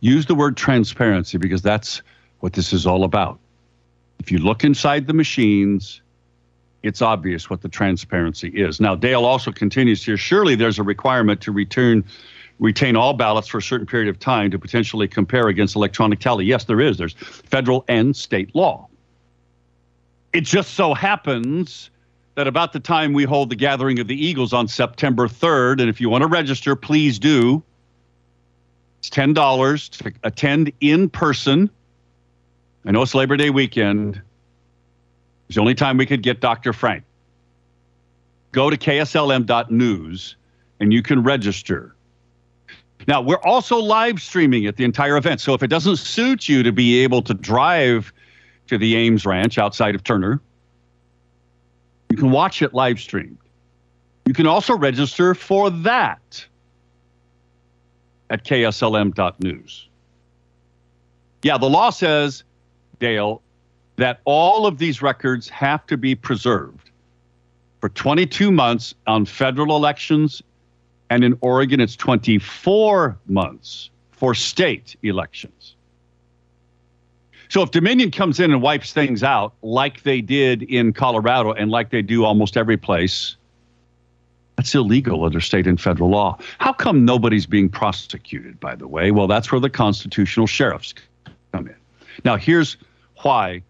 Use 0.00 0.26
the 0.26 0.34
word 0.34 0.56
transparency 0.56 1.38
because 1.38 1.62
that's 1.62 2.02
what 2.40 2.54
this 2.54 2.72
is 2.72 2.84
all 2.84 3.04
about. 3.04 3.38
If 4.18 4.32
you 4.32 4.38
look 4.38 4.64
inside 4.64 5.06
the 5.06 5.12
machines, 5.12 6.02
it's 6.82 7.00
obvious 7.00 7.48
what 7.48 7.62
the 7.62 7.68
transparency 7.68 8.48
is. 8.48 8.80
Now, 8.80 8.96
Dale 8.96 9.24
also 9.24 9.52
continues 9.52 10.04
here 10.04 10.16
surely 10.16 10.56
there's 10.56 10.80
a 10.80 10.82
requirement 10.82 11.40
to 11.42 11.52
return 11.52 12.02
retain 12.58 12.96
all 12.96 13.12
ballots 13.12 13.46
for 13.46 13.58
a 13.58 13.62
certain 13.62 13.86
period 13.86 14.08
of 14.08 14.18
time 14.18 14.50
to 14.50 14.58
potentially 14.58 15.06
compare 15.06 15.46
against 15.46 15.76
electronic 15.76 16.18
tally. 16.18 16.46
Yes, 16.46 16.64
there 16.64 16.80
is. 16.80 16.98
There's 16.98 17.12
federal 17.12 17.84
and 17.86 18.16
state 18.16 18.56
law. 18.56 18.88
It 20.32 20.40
just 20.40 20.74
so 20.74 20.94
happens 20.94 21.90
that 22.36 22.46
about 22.46 22.72
the 22.74 22.80
time 22.80 23.14
we 23.14 23.24
hold 23.24 23.50
the 23.50 23.56
gathering 23.56 23.98
of 23.98 24.06
the 24.06 24.14
Eagles 24.14 24.52
on 24.52 24.68
September 24.68 25.26
3rd, 25.26 25.80
and 25.80 25.88
if 25.88 26.00
you 26.00 26.10
want 26.10 26.22
to 26.22 26.28
register, 26.28 26.76
please 26.76 27.18
do. 27.18 27.62
It's 28.98 29.08
$10 29.08 29.98
to 29.98 30.12
attend 30.22 30.70
in 30.80 31.08
person. 31.08 31.70
I 32.84 32.90
know 32.92 33.02
it's 33.02 33.14
Labor 33.14 33.38
Day 33.38 33.50
weekend. 33.50 34.20
It's 35.48 35.56
the 35.56 35.60
only 35.62 35.74
time 35.74 35.96
we 35.96 36.04
could 36.04 36.22
get 36.22 36.40
Dr. 36.40 36.74
Frank. 36.74 37.04
Go 38.52 38.68
to 38.68 38.76
kslm.news 38.76 40.36
and 40.78 40.92
you 40.92 41.02
can 41.02 41.22
register. 41.22 41.94
Now, 43.08 43.22
we're 43.22 43.42
also 43.44 43.76
live 43.78 44.20
streaming 44.20 44.64
it, 44.64 44.76
the 44.76 44.84
entire 44.84 45.16
event. 45.16 45.40
So 45.40 45.54
if 45.54 45.62
it 45.62 45.68
doesn't 45.68 45.96
suit 45.96 46.48
you 46.48 46.62
to 46.62 46.72
be 46.72 46.98
able 47.02 47.22
to 47.22 47.34
drive 47.34 48.12
to 48.66 48.76
the 48.76 48.96
Ames 48.96 49.24
Ranch 49.24 49.58
outside 49.58 49.94
of 49.94 50.04
Turner, 50.04 50.40
you 52.16 52.22
can 52.22 52.30
watch 52.30 52.62
it 52.62 52.72
live 52.72 52.98
streamed. 52.98 53.36
You 54.24 54.32
can 54.32 54.46
also 54.46 54.74
register 54.74 55.34
for 55.34 55.68
that 55.68 56.46
at 58.30 58.42
kslm.news. 58.42 59.88
Yeah, 61.42 61.58
the 61.58 61.68
law 61.68 61.90
says, 61.90 62.42
Dale, 63.00 63.42
that 63.96 64.20
all 64.24 64.66
of 64.66 64.78
these 64.78 65.02
records 65.02 65.46
have 65.50 65.86
to 65.88 65.98
be 65.98 66.14
preserved 66.14 66.88
for 67.82 67.90
22 67.90 68.50
months 68.50 68.94
on 69.06 69.26
federal 69.26 69.76
elections, 69.76 70.42
and 71.10 71.22
in 71.22 71.36
Oregon, 71.42 71.80
it's 71.80 71.96
24 71.96 73.18
months 73.26 73.90
for 74.12 74.34
state 74.34 74.96
elections. 75.02 75.76
So 77.48 77.62
if 77.62 77.70
Dominion 77.70 78.10
comes 78.10 78.40
in 78.40 78.50
and 78.52 78.60
wipes 78.60 78.92
things 78.92 79.22
out 79.22 79.54
like 79.62 80.02
they 80.02 80.20
did 80.20 80.62
in 80.62 80.92
Colorado 80.92 81.52
and 81.52 81.70
like 81.70 81.90
they 81.90 82.02
do 82.02 82.24
almost 82.24 82.56
every 82.56 82.76
place, 82.76 83.36
that's 84.56 84.74
illegal 84.74 85.24
under 85.24 85.40
state 85.40 85.66
and 85.66 85.80
federal 85.80 86.10
law. 86.10 86.38
How 86.58 86.72
come 86.72 87.04
nobody's 87.04 87.46
being 87.46 87.68
prosecuted, 87.68 88.58
by 88.58 88.74
the 88.74 88.88
way? 88.88 89.10
Well, 89.10 89.26
that's 89.26 89.52
where 89.52 89.60
the 89.60 89.70
constitutional 89.70 90.46
sheriffs 90.46 90.94
come 91.52 91.68
in. 91.68 91.76
Now, 92.24 92.36
here's 92.36 92.76
why 93.22 93.62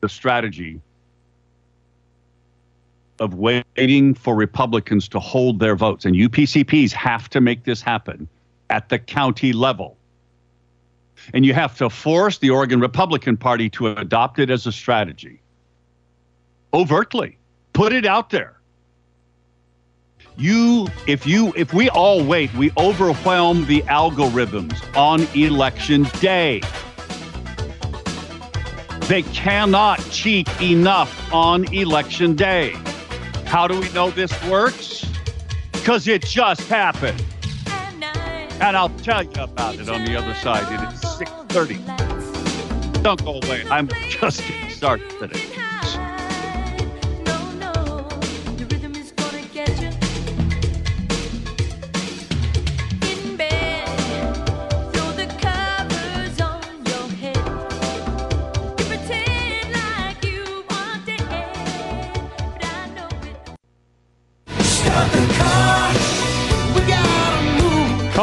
the 0.00 0.08
strategy 0.08 0.80
of 3.20 3.34
waiting 3.34 4.14
for 4.14 4.34
Republicans 4.34 5.06
to 5.08 5.20
hold 5.20 5.60
their 5.60 5.76
votes, 5.76 6.04
and 6.04 6.16
UPCPs 6.16 6.92
have 6.92 7.28
to 7.30 7.40
make 7.40 7.64
this 7.64 7.80
happen 7.80 8.26
at 8.70 8.88
the 8.88 8.98
county 8.98 9.52
level. 9.52 9.96
And 11.32 11.46
you 11.46 11.54
have 11.54 11.76
to 11.78 11.88
force 11.88 12.38
the 12.38 12.50
Oregon 12.50 12.80
Republican 12.80 13.36
Party 13.36 13.70
to 13.70 13.88
adopt 13.88 14.38
it 14.38 14.50
as 14.50 14.66
a 14.66 14.72
strategy. 14.72 15.40
Overtly, 16.74 17.38
put 17.72 17.92
it 17.92 18.06
out 18.06 18.30
there. 18.30 18.58
You 20.36 20.88
if 21.06 21.26
you 21.26 21.52
if 21.56 21.74
we 21.74 21.90
all 21.90 22.24
wait 22.24 22.52
we 22.54 22.70
overwhelm 22.78 23.66
the 23.66 23.82
algorithms 23.82 24.74
on 24.96 25.22
election 25.36 26.04
day. 26.20 26.62
They 29.08 29.22
cannot 29.22 29.98
cheat 30.10 30.48
enough 30.62 31.32
on 31.34 31.70
election 31.74 32.34
day. 32.34 32.74
How 33.44 33.68
do 33.68 33.78
we 33.78 33.92
know 33.92 34.10
this 34.10 34.32
works? 34.44 35.04
Because 35.72 36.08
it 36.08 36.22
just 36.24 36.62
happened 36.62 37.22
and 38.60 38.76
i'll 38.76 38.90
tell 38.90 39.22
you 39.22 39.42
about 39.42 39.76
it 39.76 39.88
on 39.88 40.04
the 40.04 40.16
other 40.16 40.34
side. 40.34 40.64
It 40.72 40.80
is 40.92 41.00
6.30 41.00 43.02
don't 43.02 43.24
go 43.24 43.40
away. 43.42 43.64
I'm 43.68 43.88
just 44.08 44.46
getting 44.46 44.70
started 44.70 45.10
today 45.18 45.61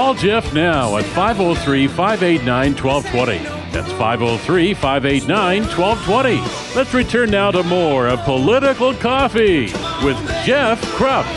Call 0.10 0.16
Jeff 0.16 0.56
now 0.56 0.98
at 0.98 1.06
503 1.06 1.88
589 1.88 2.84
1220. 2.84 3.44
That's 3.72 3.92
503 3.92 4.74
589 4.74 5.62
1220. 5.78 6.76
Let's 6.76 6.96
return 6.96 7.30
now 7.30 7.52
to 7.52 7.62
more 7.62 8.08
of 8.08 8.20
Political 8.22 8.96
Coffee 8.96 9.66
with 10.04 10.18
Jeff 10.44 10.82
Kropf. 10.96 11.28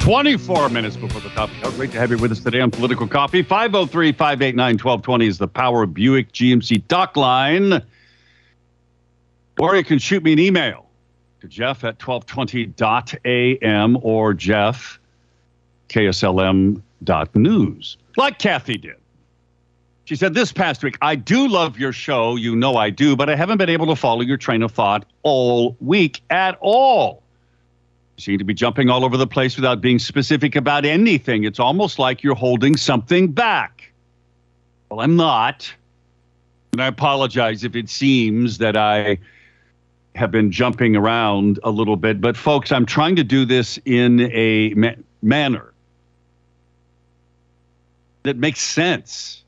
24 0.00 0.70
minutes 0.70 0.96
before 0.96 1.20
the 1.20 1.28
top. 1.28 1.50
Oh, 1.62 1.70
great 1.72 1.92
to 1.92 1.98
have 1.98 2.10
you 2.10 2.16
with 2.16 2.32
us 2.32 2.40
today 2.40 2.62
on 2.62 2.70
Political 2.70 3.08
Coffee. 3.08 3.42
503 3.42 4.12
589 4.12 4.78
1220 4.78 5.26
is 5.26 5.36
the 5.36 5.46
Power 5.46 5.84
Buick 5.84 6.32
GMC 6.32 6.88
dock 6.88 7.18
line. 7.18 7.82
Or 9.58 9.76
you 9.76 9.84
can 9.84 9.98
shoot 9.98 10.22
me 10.22 10.32
an 10.32 10.38
email 10.38 10.86
to 11.42 11.48
jeff 11.48 11.84
at 11.84 11.98
1220.am 11.98 13.98
or 14.00 14.32
jeff 14.32 14.98
KSLM.news, 15.88 17.96
like 18.16 18.38
Kathy 18.38 18.76
did. 18.76 18.96
She 20.06 20.16
said 20.16 20.34
this 20.34 20.52
past 20.52 20.84
week, 20.84 20.98
I 21.00 21.16
do 21.16 21.48
love 21.48 21.78
your 21.78 21.92
show. 21.92 22.36
You 22.36 22.54
know 22.54 22.76
I 22.76 22.90
do, 22.90 23.16
but 23.16 23.30
I 23.30 23.36
haven't 23.36 23.56
been 23.56 23.70
able 23.70 23.86
to 23.86 23.96
follow 23.96 24.20
your 24.20 24.36
train 24.36 24.62
of 24.62 24.70
thought 24.70 25.06
all 25.22 25.76
week 25.80 26.20
at 26.28 26.58
all. 26.60 27.22
You 28.16 28.22
seem 28.22 28.38
to 28.38 28.44
be 28.44 28.54
jumping 28.54 28.90
all 28.90 29.04
over 29.04 29.16
the 29.16 29.26
place 29.26 29.56
without 29.56 29.80
being 29.80 29.98
specific 29.98 30.56
about 30.56 30.84
anything. 30.84 31.44
It's 31.44 31.58
almost 31.58 31.98
like 31.98 32.22
you're 32.22 32.34
holding 32.34 32.76
something 32.76 33.32
back. 33.32 33.92
Well, 34.90 35.00
I'm 35.00 35.16
not. 35.16 35.72
And 36.72 36.82
I 36.82 36.86
apologize 36.86 37.64
if 37.64 37.74
it 37.74 37.88
seems 37.88 38.58
that 38.58 38.76
I 38.76 39.18
have 40.14 40.30
been 40.30 40.52
jumping 40.52 40.96
around 40.96 41.58
a 41.64 41.70
little 41.70 41.96
bit. 41.96 42.20
But, 42.20 42.36
folks, 42.36 42.72
I'm 42.72 42.86
trying 42.86 43.16
to 43.16 43.24
do 43.24 43.44
this 43.44 43.78
in 43.84 44.30
a 44.32 44.74
ma- 44.74 44.94
manner 45.22 45.72
that 48.24 48.36
makes 48.36 48.60
sense. 48.60 49.42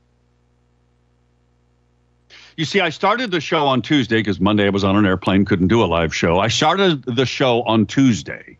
You 2.55 2.65
see, 2.65 2.79
I 2.79 2.89
started 2.89 3.29
the 3.29 3.41
show 3.41 3.67
on 3.67 3.81
Tuesday 3.81 4.17
because 4.17 4.39
Monday 4.39 4.65
I 4.65 4.69
was 4.69 4.83
on 4.83 4.95
an 4.95 5.05
airplane, 5.05 5.45
couldn't 5.45 5.67
do 5.67 5.83
a 5.83 5.85
live 5.85 6.15
show. 6.15 6.39
I 6.39 6.47
started 6.47 7.03
the 7.03 7.25
show 7.25 7.61
on 7.63 7.85
Tuesday 7.85 8.57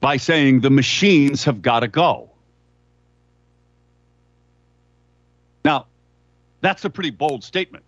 by 0.00 0.16
saying 0.16 0.60
the 0.60 0.70
machines 0.70 1.44
have 1.44 1.62
got 1.62 1.80
to 1.80 1.88
go. 1.88 2.30
Now, 5.64 5.86
that's 6.60 6.84
a 6.84 6.90
pretty 6.90 7.10
bold 7.10 7.44
statement. 7.44 7.84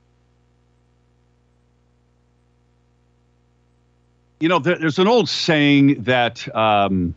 You 4.39 4.49
know, 4.49 4.59
there, 4.59 4.79
there's 4.79 4.99
an 4.99 5.09
old 5.09 5.29
saying 5.29 6.05
that 6.05 6.55
um, 6.55 7.15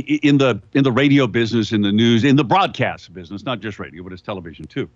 in 0.00 0.38
the 0.38 0.60
in 0.72 0.84
the 0.84 0.92
radio 0.92 1.26
business, 1.26 1.72
in 1.72 1.82
the 1.82 1.92
news, 1.92 2.24
in 2.24 2.36
the 2.36 2.44
broadcast 2.44 3.12
business, 3.12 3.44
not 3.44 3.60
just 3.60 3.78
radio, 3.78 4.02
but 4.02 4.12
it's 4.12 4.22
television 4.22 4.66
too. 4.66 4.88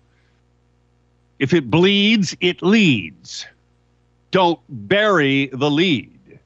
If 1.39 1.53
it 1.53 1.69
bleeds, 1.69 2.35
it 2.41 2.61
leads. 2.61 3.45
Don't 4.31 4.59
bury 4.69 5.47
the 5.53 5.71
lead. 5.71 6.39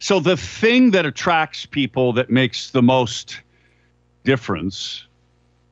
So 0.00 0.20
the 0.20 0.36
thing 0.36 0.90
that 0.92 1.06
attracts 1.06 1.66
people 1.66 2.12
that 2.14 2.30
makes 2.30 2.70
the 2.70 2.82
most 2.82 3.40
difference, 4.24 5.06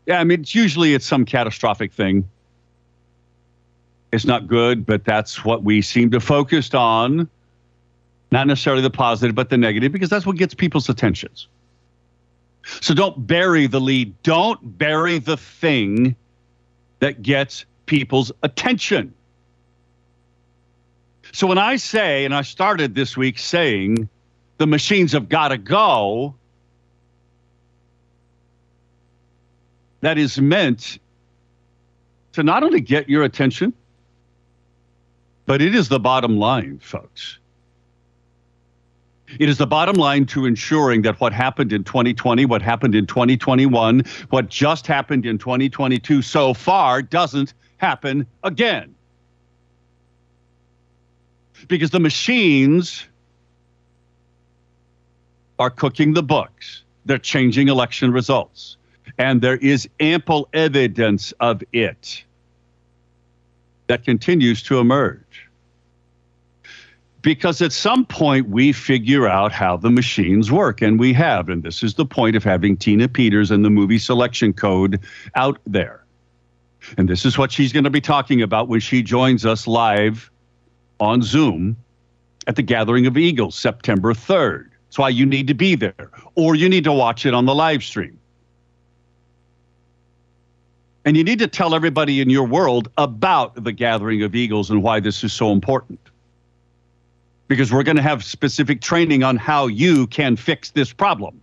yeah, 0.07 0.21
I 0.21 0.25
mean, 0.25 0.41
it's 0.41 0.55
usually 0.55 0.95
it's 0.95 1.07
some 1.07 1.25
catastrophic 1.25 1.93
thing. 1.93 2.29
It's 4.13 4.25
not 4.25 4.47
good, 4.47 4.87
but 4.87 5.05
that's 5.05 5.45
what 5.45 5.63
we 5.63 5.83
seem 5.83 6.11
to 6.13 6.21
focus 6.21 6.73
on 6.75 7.29
not 8.31 8.47
necessarily 8.47 8.83
the 8.83 8.91
positive, 8.91 9.35
but 9.35 9.51
the 9.51 9.59
negative, 9.59 9.93
because 9.93 10.11
that's 10.11 10.27
what 10.27 10.37
gets 10.37 10.55
people's 10.55 10.89
attentions. 10.89 11.49
So 12.81 12.95
don't 12.95 13.27
bury 13.27 13.67
the 13.67 13.81
lead. 13.81 14.15
Don't 14.23 14.77
bury 14.77 15.19
the 15.19 15.37
thing 15.37 16.17
that 16.99 17.23
gets 17.23 17.65
people's 17.87 18.33
attention. 18.43 19.15
So 21.33 21.47
when 21.47 21.59
I 21.59 21.77
say, 21.77 22.25
and 22.25 22.35
I 22.35 22.43
started 22.43 22.95
this 22.95 23.17
week 23.17 23.39
saying, 23.39 24.09
the 24.59 24.67
machines 24.67 25.13
have 25.13 25.29
got 25.29 25.49
to 25.49 25.59
go, 25.59 26.35
that 30.01 30.19
is 30.19 30.41
meant 30.41 30.99
to 32.33 32.43
not 32.43 32.63
only 32.63 32.81
get 32.81 33.09
your 33.09 33.23
attention, 33.23 33.73
but 35.47 35.63
it 35.63 35.75
is 35.75 35.89
the 35.89 36.01
bottom 36.01 36.39
line, 36.39 36.79
folks. 36.81 37.39
It 39.39 39.49
is 39.49 39.59
the 39.59 39.67
bottom 39.67 39.97
line 39.97 40.27
to 40.27 40.47
ensuring 40.47 41.03
that 41.03 41.21
what 41.21 41.33
happened 41.33 41.73
in 41.73 41.85
2020, 41.85 42.45
what 42.47 42.63
happened 42.63 42.95
in 42.95 43.07
2021, 43.07 44.05
what 44.31 44.49
just 44.49 44.87
happened 44.87 45.27
in 45.27 45.39
2022 45.39 46.23
so 46.23 46.55
far 46.55 47.03
doesn't 47.03 47.55
happen 47.79 48.27
again. 48.45 48.95
Because 51.69 51.91
the 51.91 52.01
machines 52.01 53.05
are 55.59 55.71
cooking 55.71 56.15
the 56.15 56.23
books, 56.23 56.85
they're 57.05 57.19
changing 57.19 57.69
election 57.69 58.13
results, 58.13 58.77
and 59.19 59.41
there 59.41 59.57
is 59.57 59.89
ample 60.01 60.49
evidence 60.53 61.33
of 61.41 61.63
it 61.73 62.23
that 63.89 64.05
continues 64.05 64.63
to 64.65 64.79
emerge 64.79 65.46
Because 67.27 67.61
at 67.61 67.73
some 67.73 68.07
point 68.07 68.51
we 68.51 68.71
figure 68.71 69.27
out 69.27 69.51
how 69.51 69.77
the 69.77 69.91
machines 69.91 70.53
work, 70.53 70.81
and 70.81 70.97
we 70.97 71.13
have. 71.15 71.49
And 71.49 71.65
this 71.65 71.83
is 71.83 71.95
the 71.95 72.07
point 72.07 72.37
of 72.37 72.45
having 72.45 72.77
Tina 72.77 73.09
Peters 73.09 73.51
and 73.51 73.65
the 73.65 73.69
movie 73.69 73.99
selection 73.99 74.53
code 74.53 75.01
out 75.35 75.59
there. 75.67 76.05
And 76.97 77.09
this 77.09 77.25
is 77.25 77.37
what 77.37 77.51
she's 77.51 77.73
going 77.73 77.83
to 77.83 77.91
be 77.91 78.01
talking 78.01 78.43
about 78.43 78.69
when 78.69 78.79
she 78.79 79.03
joins 79.03 79.45
us 79.45 79.67
live 79.67 80.31
on 81.01 81.21
Zoom 81.21 81.77
at 82.47 82.55
the 82.55 82.63
Gathering 82.63 83.09
of 83.09 83.17
Eagles, 83.17 83.57
September 83.57 84.15
3rd. 84.15 84.69
That's 84.85 84.99
why 84.99 85.09
you 85.09 85.27
need 85.27 85.49
to 85.49 85.55
be 85.55 85.75
there, 85.75 86.13
or 86.37 86.55
you 86.55 86.69
need 86.69 86.85
to 86.85 86.93
watch 86.93 87.27
it 87.27 87.35
on 87.35 87.45
the 87.45 87.57
live 87.57 87.83
stream. 87.83 88.17
And 91.05 91.17
you 91.17 91.25
need 91.25 91.41
to 91.41 91.49
tell 91.49 91.75
everybody 91.75 92.21
in 92.21 92.31
your 92.31 92.47
world 92.47 92.89
about 92.97 93.65
the 93.65 93.73
Gathering 93.73 94.23
of 94.23 94.37
Eagles 94.37 94.71
and 94.71 94.81
why 94.81 95.01
this 95.01 95.25
is 95.25 95.33
so 95.33 95.51
important. 95.51 95.99
Because 97.49 97.73
we're 97.73 97.85
going 97.85 97.97
to 97.97 98.03
have 98.03 98.25
specific 98.25 98.81
training 98.81 99.23
on 99.23 99.37
how 99.37 99.67
you 99.67 100.07
can 100.09 100.37
fix 100.37 100.71
this 100.71 100.93
problem 100.93 101.41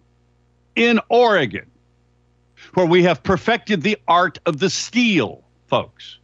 in 0.75 0.99
Oregon, 1.09 1.69
where 2.73 2.85
we 2.85 3.03
have 3.03 3.23
perfected 3.23 3.81
the 3.83 3.97
art 4.07 4.39
of 4.45 4.59
the 4.59 4.69
steal, 4.69 5.43
folks. 5.67 6.17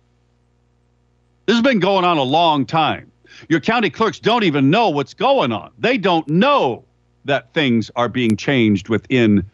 This 1.46 1.56
has 1.56 1.64
been 1.64 1.80
going 1.80 2.04
on 2.06 2.18
a 2.18 2.24
long 2.24 2.66
time. 2.66 3.12
Your 3.48 3.60
county 3.60 3.90
clerks 3.90 4.20
don't 4.20 4.44
even 4.44 4.70
know 4.70 4.90
what's 4.90 5.14
going 5.14 5.52
on. 5.52 5.72
They 5.80 5.98
don't 5.98 6.28
know 6.28 6.84
that 7.26 7.54
things 7.54 7.90
are 7.96 8.10
being 8.10 8.36
changed 8.36 8.90
within 8.90 9.50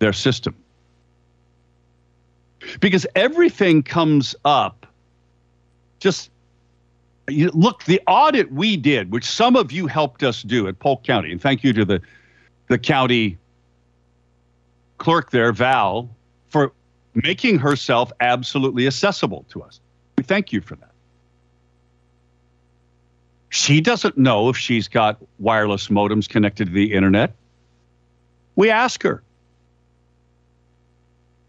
their 0.00 0.12
system. 0.12 0.56
Because 2.80 3.06
everything 3.14 3.82
comes 3.82 4.34
up 4.44 4.86
just 6.00 6.31
look 7.28 7.84
the 7.84 8.00
audit 8.06 8.50
we 8.52 8.76
did 8.76 9.12
which 9.12 9.24
some 9.24 9.56
of 9.56 9.70
you 9.70 9.86
helped 9.86 10.22
us 10.22 10.42
do 10.42 10.66
at 10.66 10.78
polk 10.78 11.04
county 11.04 11.30
and 11.30 11.40
thank 11.40 11.62
you 11.62 11.72
to 11.72 11.84
the 11.84 12.00
the 12.68 12.78
county 12.78 13.38
clerk 14.98 15.30
there 15.30 15.52
val 15.52 16.08
for 16.48 16.72
making 17.14 17.58
herself 17.58 18.12
absolutely 18.20 18.86
accessible 18.86 19.44
to 19.48 19.62
us 19.62 19.80
we 20.18 20.24
thank 20.24 20.52
you 20.52 20.60
for 20.60 20.74
that 20.76 20.92
she 23.52 23.82
doesn't 23.82 24.16
know 24.16 24.48
if 24.48 24.56
she's 24.56 24.88
got 24.88 25.18
wireless 25.38 25.88
modems 25.88 26.26
connected 26.26 26.68
to 26.68 26.72
the 26.72 26.94
internet. 26.94 27.34
We 28.56 28.70
ask 28.70 29.02
her. 29.02 29.22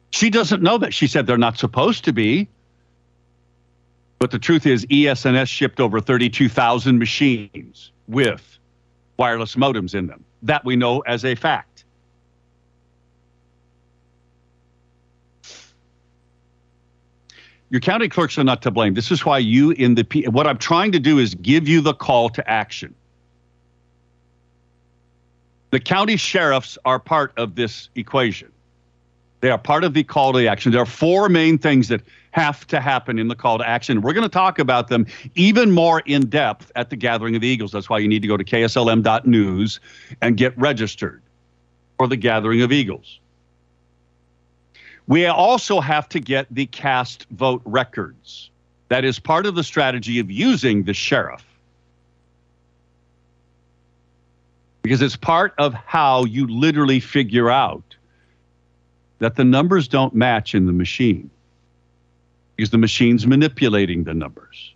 She 0.09 0.29
doesn't 0.29 0.61
know 0.61 0.77
that. 0.79 0.93
She 0.93 1.07
said 1.07 1.27
they're 1.27 1.37
not 1.37 1.57
supposed 1.57 2.03
to 2.03 2.11
be. 2.11 2.49
But 4.23 4.31
the 4.31 4.39
truth 4.39 4.65
is, 4.65 4.87
ES&S 4.89 5.49
shipped 5.49 5.81
over 5.81 5.99
32,000 5.99 6.97
machines 6.97 7.91
with 8.07 8.57
wireless 9.17 9.57
modems 9.57 9.93
in 9.93 10.07
them. 10.07 10.23
That 10.43 10.63
we 10.63 10.77
know 10.77 11.01
as 11.01 11.25
a 11.25 11.35
fact. 11.35 11.83
Your 17.69 17.81
county 17.81 18.07
clerks 18.07 18.37
are 18.37 18.45
not 18.45 18.61
to 18.61 18.71
blame. 18.71 18.93
This 18.93 19.11
is 19.11 19.25
why 19.25 19.39
you 19.39 19.71
in 19.71 19.95
the 19.95 20.05
P- 20.05 20.25
what 20.29 20.47
I'm 20.47 20.57
trying 20.57 20.93
to 20.93 21.01
do 21.01 21.19
is 21.19 21.35
give 21.35 21.67
you 21.67 21.81
the 21.81 21.93
call 21.93 22.29
to 22.29 22.49
action. 22.49 22.95
The 25.71 25.81
county 25.81 26.15
sheriffs 26.15 26.77
are 26.85 26.97
part 26.97 27.33
of 27.35 27.55
this 27.55 27.89
equation. 27.95 28.52
They 29.43 29.51
are 29.51 29.57
part 29.57 29.83
of 29.83 29.93
the 29.93 30.05
call 30.05 30.31
to 30.31 30.47
action. 30.47 30.71
There 30.71 30.81
are 30.81 30.85
four 30.85 31.27
main 31.27 31.57
things 31.57 31.89
that 31.89 31.99
have 32.31 32.65
to 32.67 32.79
happen 32.79 33.19
in 33.19 33.27
the 33.27 33.35
call 33.35 33.57
to 33.57 33.67
action. 33.67 33.99
We're 33.99 34.13
going 34.13 34.23
to 34.23 34.29
talk 34.29 34.57
about 34.57 34.87
them 34.87 35.05
even 35.35 35.69
more 35.69 36.01
in 36.05 36.27
depth 36.27 36.71
at 36.77 36.89
the 36.89 36.95
Gathering 36.95 37.35
of 37.35 37.41
the 37.41 37.47
Eagles. 37.49 37.73
That's 37.73 37.89
why 37.89 37.97
you 37.97 38.07
need 38.07 38.21
to 38.21 38.27
go 38.29 38.37
to 38.37 38.43
kslm.news 38.45 39.81
and 40.21 40.37
get 40.37 40.57
registered 40.57 41.21
for 41.97 42.07
the 42.07 42.15
Gathering 42.15 42.61
of 42.61 42.71
Eagles. 42.71 43.19
We 45.07 45.25
also 45.25 45.81
have 45.81 46.07
to 46.07 46.21
get 46.21 46.47
the 46.49 46.67
cast 46.67 47.27
vote 47.31 47.61
records. 47.65 48.49
That 48.87 49.03
is 49.03 49.19
part 49.19 49.45
of 49.45 49.55
the 49.55 49.63
strategy 49.65 50.19
of 50.19 50.31
using 50.31 50.83
the 50.83 50.93
sheriff. 50.93 51.45
Because 54.83 55.01
it's 55.01 55.17
part 55.17 55.53
of 55.57 55.73
how 55.73 56.23
you 56.23 56.47
literally 56.47 57.01
figure 57.01 57.49
out 57.51 57.97
that 59.23 59.37
the 59.37 59.45
numbers 59.45 59.87
don't 59.87 60.13
match 60.13 60.53
in 60.53 60.65
the 60.65 60.73
machine. 60.73 61.29
Because 62.57 62.71
the 62.71 62.77
machine's 62.77 63.25
manipulating 63.25 64.03
the 64.03 64.13
numbers. 64.13 64.73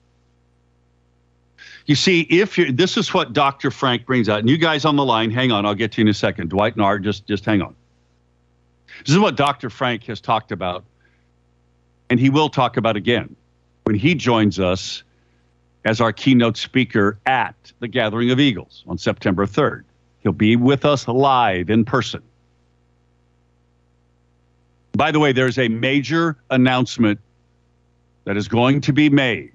You 1.85 1.95
see, 1.95 2.21
if 2.21 2.57
you 2.57 2.71
this 2.71 2.95
is 2.95 3.13
what 3.13 3.33
Dr. 3.33 3.71
Frank 3.71 4.05
brings 4.05 4.29
out, 4.29 4.39
and 4.39 4.49
you 4.49 4.57
guys 4.57 4.85
on 4.85 4.95
the 4.95 5.03
line, 5.03 5.31
hang 5.31 5.51
on, 5.51 5.65
I'll 5.65 5.75
get 5.75 5.91
to 5.93 6.01
you 6.01 6.05
in 6.05 6.07
a 6.07 6.13
second. 6.13 6.49
Dwight 6.49 6.73
and 6.75 6.81
Art, 6.81 7.01
just 7.01 7.27
just 7.27 7.43
hang 7.43 7.61
on. 7.61 7.75
This 9.05 9.13
is 9.13 9.19
what 9.19 9.35
Dr. 9.35 9.69
Frank 9.69 10.05
has 10.05 10.21
talked 10.21 10.53
about, 10.53 10.85
and 12.09 12.17
he 12.17 12.29
will 12.29 12.49
talk 12.49 12.77
about 12.77 12.95
again 12.95 13.35
when 13.83 13.95
he 13.95 14.15
joins 14.15 14.59
us 14.59 15.03
as 15.83 15.99
our 15.99 16.13
keynote 16.13 16.55
speaker 16.55 17.19
at 17.25 17.55
the 17.79 17.89
Gathering 17.89 18.31
of 18.31 18.39
Eagles 18.39 18.85
on 18.87 18.97
September 18.97 19.45
3rd. 19.45 19.83
He'll 20.19 20.31
be 20.31 20.55
with 20.55 20.85
us 20.85 21.05
live 21.05 21.69
in 21.69 21.83
person. 21.83 22.21
By 24.97 25.11
the 25.11 25.19
way, 25.19 25.31
there's 25.31 25.59
a 25.59 25.67
major 25.67 26.37
announcement 26.49 27.19
that 28.23 28.35
is 28.35 28.47
going 28.47 28.81
to 28.81 28.91
be 28.91 29.11
made 29.11 29.53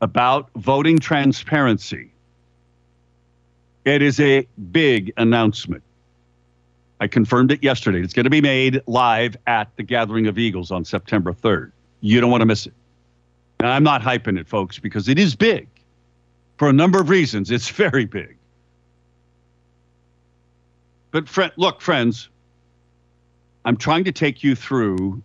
about 0.00 0.48
voting 0.56 0.98
transparency. 0.98 2.10
It 3.84 4.00
is 4.00 4.18
a 4.20 4.48
big 4.72 5.12
announcement. 5.18 5.82
I 6.98 7.08
confirmed 7.08 7.52
it 7.52 7.62
yesterday. 7.62 8.00
It's 8.00 8.14
going 8.14 8.24
to 8.24 8.30
be 8.30 8.40
made 8.40 8.80
live 8.86 9.36
at 9.46 9.68
the 9.76 9.82
Gathering 9.82 10.26
of 10.26 10.38
Eagles 10.38 10.70
on 10.70 10.82
September 10.82 11.34
3rd. 11.34 11.70
You 12.00 12.18
don't 12.22 12.30
want 12.30 12.40
to 12.40 12.46
miss 12.46 12.64
it. 12.64 12.72
And 13.60 13.68
I'm 13.68 13.84
not 13.84 14.00
hyping 14.00 14.38
it, 14.38 14.48
folks, 14.48 14.78
because 14.78 15.08
it 15.08 15.18
is 15.18 15.36
big. 15.36 15.68
For 16.56 16.70
a 16.70 16.72
number 16.72 16.98
of 16.98 17.10
reasons, 17.10 17.50
it's 17.50 17.68
very 17.84 18.06
big. 18.06 18.34
But 21.10 21.28
friend, 21.28 21.52
look, 21.56 21.82
friends, 21.82 22.30
I'm 23.64 23.76
trying 23.76 24.04
to 24.04 24.12
take 24.12 24.42
you 24.42 24.54
through 24.54 25.22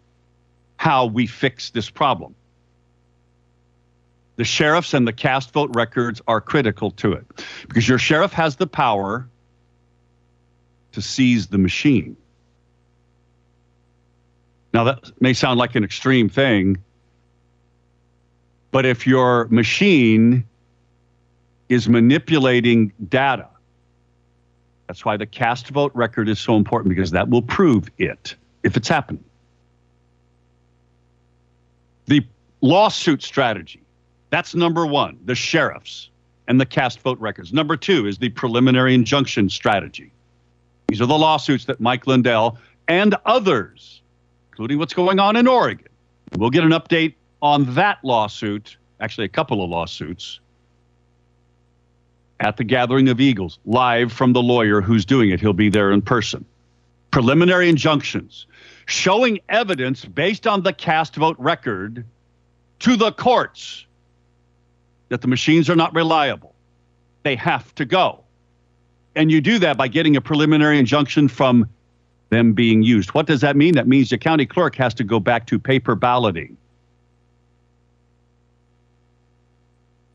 how 0.77 1.05
we 1.05 1.27
fix 1.27 1.69
this 1.69 1.89
problem. 1.89 2.35
The 4.35 4.43
sheriffs 4.43 4.93
and 4.93 5.07
the 5.07 5.13
cast 5.13 5.51
vote 5.51 5.69
records 5.75 6.21
are 6.27 6.41
critical 6.41 6.91
to 6.91 7.13
it 7.13 7.25
because 7.67 7.87
your 7.87 7.99
sheriff 7.99 8.33
has 8.33 8.55
the 8.55 8.67
power 8.67 9.27
to 10.91 11.01
seize 11.01 11.47
the 11.47 11.57
machine. 11.57 12.17
Now, 14.73 14.83
that 14.85 15.11
may 15.21 15.33
sound 15.33 15.59
like 15.59 15.75
an 15.75 15.83
extreme 15.83 16.29
thing, 16.29 16.77
but 18.71 18.85
if 18.87 19.05
your 19.05 19.47
machine 19.49 20.43
is 21.69 21.87
manipulating 21.87 22.91
data, 23.07 23.47
that's 24.87 25.05
why 25.05 25.17
the 25.17 25.25
cast 25.25 25.69
vote 25.69 25.91
record 25.95 26.29
is 26.29 26.39
so 26.39 26.55
important 26.55 26.89
because 26.89 27.11
that 27.11 27.29
will 27.29 27.41
prove 27.41 27.89
it 27.97 28.35
if 28.63 28.77
it's 28.77 28.87
happened. 28.87 29.23
The 32.05 32.25
lawsuit 32.61 33.23
strategy, 33.23 33.81
that's 34.29 34.55
number 34.55 34.85
one, 34.85 35.17
the 35.25 35.35
sheriffs 35.35 36.09
and 36.47 36.59
the 36.59 36.65
cast 36.65 36.99
vote 36.99 37.19
records. 37.19 37.53
Number 37.53 37.77
two 37.77 38.05
is 38.05 38.17
the 38.17 38.29
preliminary 38.29 38.93
injunction 38.93 39.49
strategy. 39.49 40.11
These 40.87 41.01
are 41.01 41.05
the 41.05 41.17
lawsuits 41.17 41.65
that 41.65 41.79
Mike 41.79 42.05
Lindell 42.05 42.57
and 42.87 43.15
others, 43.25 44.01
including 44.51 44.77
what's 44.77 44.93
going 44.93 45.19
on 45.19 45.35
in 45.37 45.47
Oregon, 45.47 45.87
we'll 46.37 46.49
get 46.49 46.63
an 46.63 46.71
update 46.71 47.15
on 47.41 47.73
that 47.75 47.99
lawsuit, 48.03 48.77
actually, 48.99 49.25
a 49.25 49.29
couple 49.29 49.63
of 49.63 49.69
lawsuits, 49.69 50.39
at 52.43 52.57
the 52.57 52.63
Gathering 52.63 53.07
of 53.07 53.21
Eagles, 53.21 53.57
live 53.65 54.11
from 54.11 54.33
the 54.33 54.41
lawyer 54.41 54.81
who's 54.81 55.05
doing 55.05 55.29
it. 55.29 55.39
He'll 55.39 55.53
be 55.53 55.69
there 55.69 55.91
in 55.91 56.01
person. 56.01 56.43
Preliminary 57.09 57.69
injunctions 57.69 58.47
showing 58.85 59.39
evidence 59.47 60.03
based 60.03 60.45
on 60.45 60.61
the 60.61 60.73
cast 60.73 61.15
vote 61.15 61.37
record 61.39 62.03
to 62.79 62.97
the 62.97 63.13
courts 63.13 63.85
that 65.07 65.21
the 65.21 65.27
machines 65.27 65.69
are 65.69 65.75
not 65.75 65.95
reliable. 65.95 66.53
They 67.23 67.37
have 67.37 67.73
to 67.75 67.85
go. 67.85 68.19
And 69.15 69.31
you 69.31 69.39
do 69.39 69.59
that 69.59 69.77
by 69.77 69.87
getting 69.87 70.17
a 70.17 70.21
preliminary 70.21 70.79
injunction 70.79 71.29
from 71.29 71.69
them 72.29 72.51
being 72.51 72.83
used. 72.83 73.13
What 73.13 73.25
does 73.25 73.39
that 73.41 73.55
mean? 73.55 73.75
That 73.75 73.87
means 73.87 74.09
the 74.09 74.17
county 74.17 74.45
clerk 74.45 74.75
has 74.75 74.93
to 74.95 75.05
go 75.05 75.19
back 75.19 75.47
to 75.47 75.59
paper 75.59 75.95
balloting, 75.95 76.57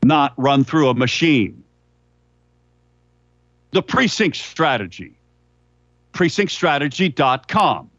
not 0.03 0.33
run 0.37 0.63
through 0.63 0.89
a 0.89 0.93
machine. 0.93 1.63
The 3.71 3.81
precinct 3.81 4.37
strategy, 4.37 5.13
precinctstrategy.com. 6.13 7.89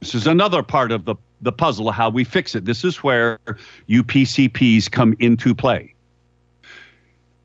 This 0.00 0.14
is 0.14 0.26
another 0.26 0.62
part 0.62 0.90
of 0.90 1.04
the, 1.04 1.14
the 1.42 1.52
puzzle 1.52 1.88
of 1.88 1.94
how 1.94 2.10
we 2.10 2.24
fix 2.24 2.54
it. 2.54 2.64
This 2.64 2.84
is 2.84 2.96
where 2.98 3.38
UPCPs 3.88 4.90
come 4.90 5.14
into 5.20 5.54
play. 5.54 5.94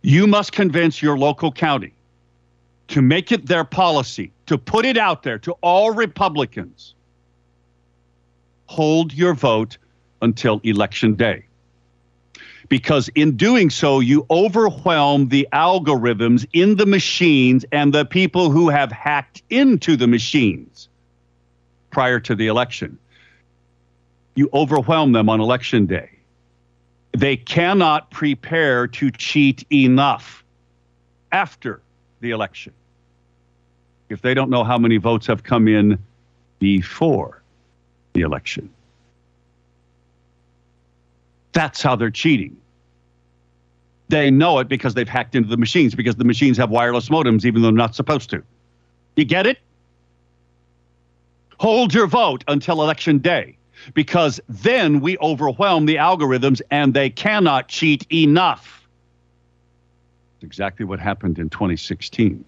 You 0.02 0.26
must 0.28 0.54
convince 0.54 1.02
your 1.02 1.18
local 1.18 1.52
county 1.52 1.94
to 2.88 3.02
make 3.02 3.32
it 3.32 3.48
their 3.48 3.64
policy, 3.64 4.32
to 4.46 4.58
put 4.58 4.86
it 4.86 4.98
out 4.98 5.24
there 5.24 5.38
to 5.40 5.52
all 5.62 5.92
Republicans. 5.92 6.96
Hold 8.68 9.14
your 9.14 9.34
vote 9.34 9.78
until 10.22 10.62
election 10.64 11.16
day. 11.16 11.46
Because 12.70 13.10
in 13.10 13.38
doing 13.38 13.70
so, 13.70 14.00
you 14.00 14.26
overwhelm 14.30 15.30
the 15.30 15.48
algorithms 15.54 16.46
in 16.52 16.76
the 16.76 16.86
machines 16.86 17.66
and 17.72 17.94
the 17.94 18.06
people 18.06 18.50
who 18.50 18.70
have 18.70 18.92
hacked 18.92 19.42
into 19.50 19.96
the 19.96 20.08
machines 20.08 20.90
prior 21.92 22.20
to 22.20 22.36
the 22.36 22.48
election. 22.48 22.98
You 24.36 24.50
overwhelm 24.54 25.14
them 25.14 25.30
on 25.30 25.40
election 25.40 25.86
day. 25.86 26.10
They 27.14 27.38
cannot 27.38 28.12
prepare 28.12 28.88
to 28.88 29.12
cheat 29.12 29.66
enough 29.72 30.44
after 31.32 31.82
the 32.20 32.32
election 32.32 32.74
if 34.10 34.22
they 34.22 34.34
don't 34.34 34.50
know 34.50 34.64
how 34.64 34.78
many 34.78 34.98
votes 34.98 35.28
have 35.28 35.44
come 35.44 35.68
in 35.68 36.00
before 36.60 37.42
the 38.14 38.22
election. 38.22 38.70
That's 41.58 41.82
how 41.82 41.96
they're 41.96 42.12
cheating. 42.12 42.56
They 44.10 44.30
know 44.30 44.60
it 44.60 44.68
because 44.68 44.94
they've 44.94 45.10
hacked 45.10 45.34
into 45.34 45.50
the 45.50 45.58
machines, 45.58 45.96
because 45.96 46.16
the 46.16 46.24
machines 46.24 46.56
have 46.58 46.70
wireless 46.70 47.10
modems, 47.10 47.46
even 47.46 47.64
though 47.64 47.70
they're 47.70 47.78
not 47.78 47.96
supposed 47.96 48.30
to. 48.30 48.44
You 49.16 49.26
get 49.26 49.48
it? 49.48 49.58
Hold 51.60 51.96
your 51.96 52.06
vote 52.06 52.44
until 52.48 52.84
election 52.84 53.18
day, 53.18 53.58
because 53.96 54.40
then 54.48 55.00
we 55.00 55.18
overwhelm 55.18 55.88
the 55.88 55.96
algorithms 55.96 56.62
and 56.70 56.94
they 56.94 57.10
cannot 57.10 57.70
cheat 57.70 58.06
enough. 58.14 58.88
It's 60.36 60.44
exactly 60.44 60.86
what 60.86 61.00
happened 61.00 61.40
in 61.40 61.50
2016. 61.50 62.46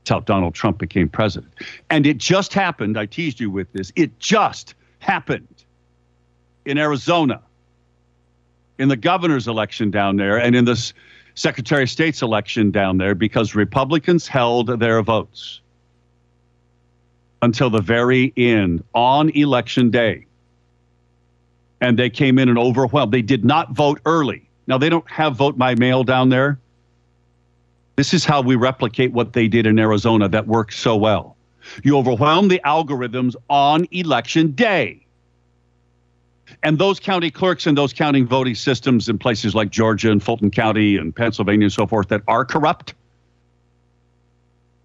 It's 0.00 0.10
how 0.10 0.18
Donald 0.18 0.56
Trump 0.56 0.78
became 0.78 1.08
president. 1.08 1.52
And 1.90 2.08
it 2.08 2.18
just 2.18 2.52
happened, 2.52 2.98
I 2.98 3.06
teased 3.06 3.38
you 3.38 3.52
with 3.52 3.72
this, 3.72 3.92
it 3.94 4.18
just 4.18 4.74
happened 4.98 5.46
in 6.64 6.76
Arizona 6.76 7.40
in 8.78 8.88
the 8.88 8.96
governor's 8.96 9.48
election 9.48 9.90
down 9.90 10.16
there 10.16 10.38
and 10.38 10.54
in 10.54 10.64
the 10.64 10.92
Secretary 11.34 11.84
of 11.84 11.90
State's 11.90 12.22
election 12.22 12.70
down 12.70 12.98
there 12.98 13.14
because 13.14 13.54
Republicans 13.54 14.26
held 14.26 14.80
their 14.80 15.02
votes 15.02 15.60
until 17.42 17.70
the 17.70 17.80
very 17.80 18.32
end 18.36 18.82
on 18.94 19.30
election 19.30 19.90
day. 19.90 20.26
And 21.80 21.98
they 21.98 22.10
came 22.10 22.38
in 22.38 22.48
and 22.48 22.58
overwhelmed. 22.58 23.12
They 23.12 23.22
did 23.22 23.44
not 23.44 23.72
vote 23.72 24.00
early. 24.04 24.48
Now, 24.66 24.78
they 24.78 24.88
don't 24.88 25.08
have 25.08 25.36
vote 25.36 25.56
by 25.56 25.76
mail 25.76 26.02
down 26.02 26.28
there. 26.28 26.58
This 27.96 28.12
is 28.12 28.24
how 28.24 28.42
we 28.42 28.56
replicate 28.56 29.12
what 29.12 29.32
they 29.32 29.48
did 29.48 29.66
in 29.66 29.78
Arizona 29.78 30.28
that 30.28 30.46
worked 30.46 30.74
so 30.74 30.96
well. 30.96 31.36
You 31.84 31.96
overwhelm 31.96 32.48
the 32.48 32.60
algorithms 32.64 33.34
on 33.48 33.86
election 33.92 34.52
day. 34.52 35.04
And 36.62 36.78
those 36.78 36.98
county 36.98 37.30
clerks 37.30 37.66
and 37.66 37.76
those 37.76 37.92
counting 37.92 38.26
voting 38.26 38.54
systems 38.54 39.08
in 39.08 39.18
places 39.18 39.54
like 39.54 39.70
Georgia 39.70 40.10
and 40.10 40.22
Fulton 40.22 40.50
County 40.50 40.96
and 40.96 41.14
Pennsylvania 41.14 41.66
and 41.66 41.72
so 41.72 41.86
forth 41.86 42.08
that 42.08 42.22
are 42.26 42.44
corrupt, 42.44 42.94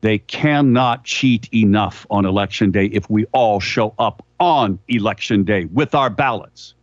they 0.02 0.18
cannot 0.18 1.06
cheat 1.06 1.48
enough 1.54 2.06
on 2.10 2.26
election 2.26 2.72
day 2.72 2.88
if 2.88 3.10
we 3.10 3.26
all 3.32 3.60
show 3.60 3.94
up 3.98 4.26
on 4.40 4.78
election 4.90 5.44
day 5.44 5.66
with 5.66 5.96
our 5.96 6.10
ballots. 6.10 6.74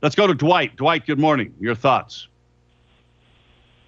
Let's 0.00 0.14
go 0.14 0.26
to 0.26 0.34
Dwight. 0.34 0.76
Dwight, 0.76 1.06
good 1.06 1.18
morning. 1.18 1.54
Your 1.60 1.74
thoughts. 1.74 2.28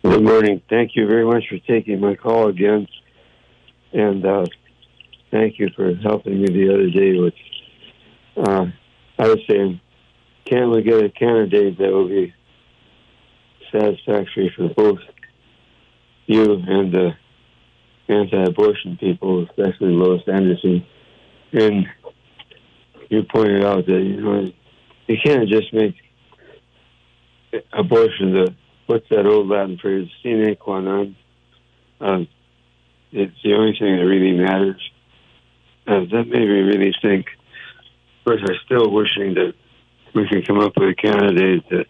Good 0.03 0.23
morning. 0.23 0.63
Thank 0.69 0.95
you 0.95 1.07
very 1.07 1.25
much 1.25 1.49
for 1.49 1.59
taking 1.59 2.01
my 2.01 2.15
call 2.15 2.49
again. 2.49 2.87
And 3.93 4.25
uh, 4.25 4.47
thank 5.37 5.59
you 5.59 5.69
for 5.77 5.95
helping 5.97 6.41
me 6.41 6.47
the 6.47 6.73
other 6.73 6.91
day 6.91 7.19
with. 7.19 7.35
Uh, 8.37 8.67
I 9.19 9.29
was 9.29 9.39
saying, 9.49 9.81
can 10.45 10.71
we 10.71 10.83
get 10.83 11.05
a 11.05 11.11
candidate 11.11 11.79
that 11.79 11.91
will 11.91 12.09
be 12.09 12.35
satisfactory 13.73 14.53
for 14.57 14.69
both 14.69 14.99
you 16.27 16.55
and 16.55 16.93
the 16.93 17.11
anti-abortion 18.09 18.97
people, 18.99 19.45
especially 19.45 19.93
Lois 19.93 20.23
Anderson? 20.27 20.87
And 21.53 21.87
you 23.09 23.23
pointed 23.33 23.65
out 23.65 23.87
that 23.87 24.01
you 24.01 24.21
know 24.21 24.53
you 25.07 25.17
can't 25.25 25.49
just 25.49 25.73
make 25.73 25.95
abortion 27.73 28.33
the 28.33 28.55
what's 28.87 29.09
that 29.11 29.27
old 29.27 29.49
Latin 29.49 29.79
phrase 29.81 30.09
sine 30.23 30.57
qua 30.57 30.81
non. 30.81 31.17
Um, 32.01 32.29
it's 33.13 33.37
the 33.43 33.55
only 33.55 33.73
thing 33.79 33.97
that 33.97 34.05
really 34.05 34.33
matters. 34.33 34.91
Uh, 35.87 36.01
that 36.01 36.25
made 36.29 36.49
me 36.49 36.61
really 36.61 36.95
think. 37.01 37.27
Of 38.19 38.25
course, 38.25 38.41
I'm 38.49 38.57
still 38.65 38.91
wishing 38.91 39.35
that 39.35 39.55
we 40.15 40.27
could 40.29 40.47
come 40.47 40.59
up 40.59 40.77
with 40.77 40.91
a 40.91 40.95
candidate 40.95 41.69
that 41.71 41.87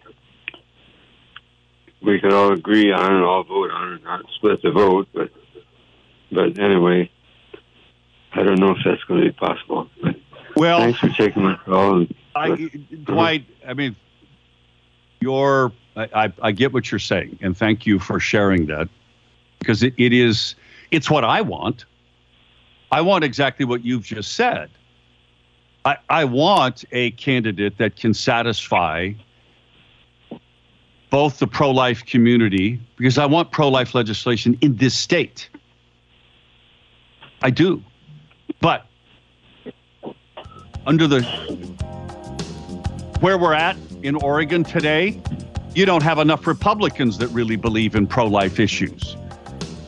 we 2.01 2.19
could 2.19 2.33
all 2.33 2.51
agree 2.51 2.91
on 2.91 3.13
and 3.15 3.23
all 3.23 3.43
vote 3.43 3.71
on 3.71 3.93
and 3.93 4.03
not 4.03 4.25
split 4.35 4.61
the 4.61 4.71
vote. 4.71 5.07
But 5.13 5.31
but 6.31 6.59
anyway, 6.59 7.09
I 8.33 8.43
don't 8.43 8.59
know 8.59 8.71
if 8.71 8.77
that's 8.85 9.03
going 9.05 9.21
to 9.21 9.25
be 9.27 9.31
possible. 9.31 9.89
But 10.01 10.15
Well, 10.55 10.79
thanks 10.79 10.99
for 10.99 11.09
taking 11.09 11.43
my 11.43 11.55
call. 11.55 11.97
And, 11.97 12.15
I, 12.35 12.69
Dwight, 13.03 13.45
I 13.67 13.73
mean, 13.73 13.95
your, 15.19 15.71
I, 15.95 16.25
I, 16.25 16.33
I 16.41 16.51
get 16.51 16.73
what 16.73 16.91
you're 16.91 16.99
saying, 16.99 17.39
and 17.41 17.57
thank 17.57 17.85
you 17.85 17.97
for 17.97 18.19
sharing 18.19 18.67
that 18.67 18.89
because 19.59 19.81
it, 19.81 19.93
it 19.97 20.13
is, 20.13 20.55
it's 20.91 21.09
what 21.09 21.23
I 21.23 21.41
want. 21.41 21.85
I 22.91 23.01
want 23.01 23.23
exactly 23.23 23.65
what 23.65 23.83
you've 23.83 24.03
just 24.03 24.33
said. 24.33 24.69
I, 25.85 25.97
I 26.09 26.25
want 26.25 26.85
a 26.91 27.11
candidate 27.11 27.77
that 27.77 27.95
can 27.95 28.13
satisfy 28.13 29.13
both 31.09 31.39
the 31.39 31.47
pro 31.47 31.71
life 31.71 32.05
community, 32.05 32.79
because 32.97 33.17
I 33.17 33.25
want 33.25 33.51
pro 33.51 33.69
life 33.69 33.95
legislation 33.95 34.57
in 34.61 34.75
this 34.75 34.93
state. 34.93 35.49
I 37.41 37.49
do. 37.49 37.81
But 38.59 38.85
under 40.85 41.07
the 41.07 41.21
where 43.21 43.37
we're 43.37 43.53
at 43.53 43.77
in 44.03 44.15
Oregon 44.15 44.63
today, 44.63 45.21
you 45.75 45.85
don't 45.85 46.03
have 46.03 46.19
enough 46.19 46.45
Republicans 46.45 47.17
that 47.19 47.27
really 47.27 47.55
believe 47.55 47.95
in 47.95 48.07
pro 48.07 48.25
life 48.25 48.59
issues. 48.59 49.15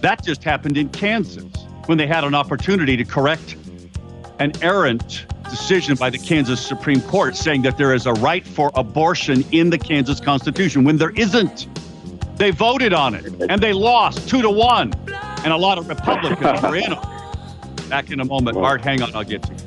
That 0.01 0.23
just 0.23 0.43
happened 0.43 0.77
in 0.77 0.89
Kansas 0.89 1.51
when 1.89 1.97
they 1.97 2.06
had 2.06 2.23
an 2.23 2.36
opportunity 2.36 2.95
to 2.95 3.04
correct 3.04 3.56
an 4.38 4.52
errant 4.62 5.25
decision 5.49 5.95
by 5.95 6.08
the 6.08 6.19
Kansas 6.19 6.63
Supreme 6.63 7.02
Court 7.02 7.36
saying 7.36 7.63
that 7.63 7.80
there 7.80 7.95
is 7.95 8.06
a 8.06 8.13
right 8.13 8.45
for 8.45 8.69
abortion 8.75 9.43
in 9.52 9.71
the 9.71 9.78
Kansas 9.80 10.19
Constitution 10.19 10.84
when 10.84 10.97
there 10.97 11.10
isn't. 11.10 11.67
They 12.38 12.52
voted 12.52 12.93
on 12.93 13.15
it 13.15 13.25
and 13.49 13.60
they 13.60 13.73
lost 13.73 14.30
two 14.30 14.43
to 14.43 14.52
one. 14.52 14.93
And 15.43 15.52
a 15.52 15.58
lot 15.58 15.80
of 15.80 15.89
Republicans 15.89 16.62
were 16.62 16.75
in 16.75 16.93
on 16.93 17.71
it. 17.73 17.89
Back 17.89 18.12
in 18.12 18.19
a 18.19 18.25
moment. 18.25 18.56
Art, 18.58 18.82
hang 18.82 19.02
on, 19.02 19.15
I'll 19.15 19.23
get 19.23 19.41
to 19.41 19.52
you. 19.52 19.60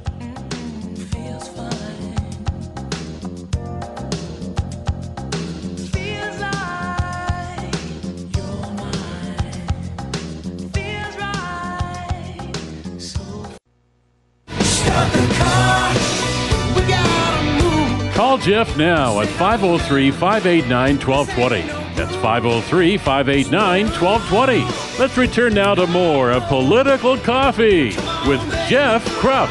Call 18.32 18.38
Jeff 18.38 18.78
now 18.78 19.20
at 19.20 19.28
503 19.28 20.10
589 20.10 20.98
1220. 21.06 21.66
That's 21.94 22.14
503 22.16 22.96
589 22.96 23.84
1220. 23.88 24.98
Let's 24.98 25.18
return 25.18 25.52
now 25.52 25.74
to 25.74 25.86
more 25.88 26.30
of 26.30 26.42
Political 26.44 27.18
Coffee 27.18 27.88
with 28.26 28.40
Jeff 28.70 29.04
Kropf. 29.20 29.50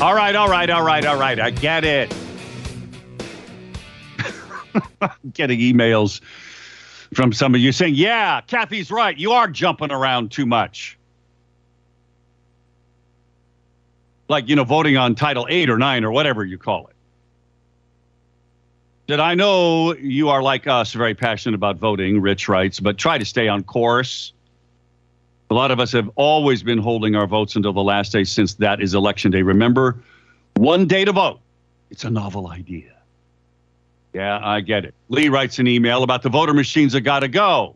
All 0.00 0.14
right, 0.14 0.36
all 0.36 0.48
right, 0.48 0.70
all 0.70 0.84
right, 0.84 1.04
all 1.04 1.18
right. 1.18 1.40
I 1.40 1.50
get 1.50 1.82
it. 1.84 2.14
Getting 5.32 5.58
emails 5.58 6.20
from 7.14 7.32
some 7.32 7.56
of 7.56 7.60
you 7.60 7.72
saying, 7.72 7.96
yeah, 7.96 8.42
Kathy's 8.42 8.92
right. 8.92 9.18
You 9.18 9.32
are 9.32 9.48
jumping 9.48 9.90
around 9.90 10.30
too 10.30 10.46
much. 10.46 10.99
Like, 14.30 14.48
you 14.48 14.54
know, 14.54 14.62
voting 14.62 14.96
on 14.96 15.16
Title 15.16 15.44
8 15.50 15.68
or 15.68 15.76
9 15.76 16.04
or 16.04 16.12
whatever 16.12 16.44
you 16.44 16.56
call 16.56 16.86
it. 16.86 16.94
That 19.08 19.18
I 19.18 19.34
know 19.34 19.92
you 19.96 20.28
are 20.28 20.40
like 20.40 20.68
us, 20.68 20.92
very 20.92 21.16
passionate 21.16 21.56
about 21.56 21.78
voting, 21.78 22.20
Rich 22.20 22.48
writes, 22.48 22.78
but 22.78 22.96
try 22.96 23.18
to 23.18 23.24
stay 23.24 23.48
on 23.48 23.64
course. 23.64 24.32
A 25.50 25.54
lot 25.54 25.72
of 25.72 25.80
us 25.80 25.90
have 25.90 26.08
always 26.14 26.62
been 26.62 26.78
holding 26.78 27.16
our 27.16 27.26
votes 27.26 27.56
until 27.56 27.72
the 27.72 27.82
last 27.82 28.12
day 28.12 28.22
since 28.22 28.54
that 28.54 28.80
is 28.80 28.94
election 28.94 29.32
day. 29.32 29.42
Remember, 29.42 29.96
one 30.54 30.86
day 30.86 31.04
to 31.04 31.10
vote. 31.10 31.40
It's 31.90 32.04
a 32.04 32.10
novel 32.10 32.46
idea. 32.46 32.92
Yeah, 34.12 34.38
I 34.40 34.60
get 34.60 34.84
it. 34.84 34.94
Lee 35.08 35.28
writes 35.28 35.58
an 35.58 35.66
email 35.66 36.04
about 36.04 36.22
the 36.22 36.28
voter 36.28 36.54
machines 36.54 36.92
that 36.92 37.00
got 37.00 37.20
to 37.20 37.28
go. 37.28 37.74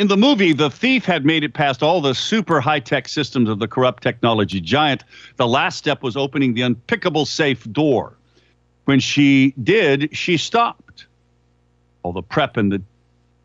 In 0.00 0.08
the 0.08 0.16
movie, 0.16 0.54
the 0.54 0.70
thief 0.70 1.04
had 1.04 1.26
made 1.26 1.44
it 1.44 1.52
past 1.52 1.82
all 1.82 2.00
the 2.00 2.14
super 2.14 2.58
high 2.58 2.80
tech 2.80 3.06
systems 3.06 3.50
of 3.50 3.58
the 3.58 3.68
corrupt 3.68 4.02
technology 4.02 4.58
giant. 4.58 5.04
The 5.36 5.46
last 5.46 5.76
step 5.76 6.02
was 6.02 6.16
opening 6.16 6.54
the 6.54 6.62
unpickable 6.62 7.26
safe 7.26 7.70
door. 7.70 8.16
When 8.86 8.98
she 8.98 9.52
did, 9.62 10.16
she 10.16 10.38
stopped. 10.38 11.04
All 12.02 12.14
the 12.14 12.22
prep 12.22 12.56
and 12.56 12.72
the 12.72 12.82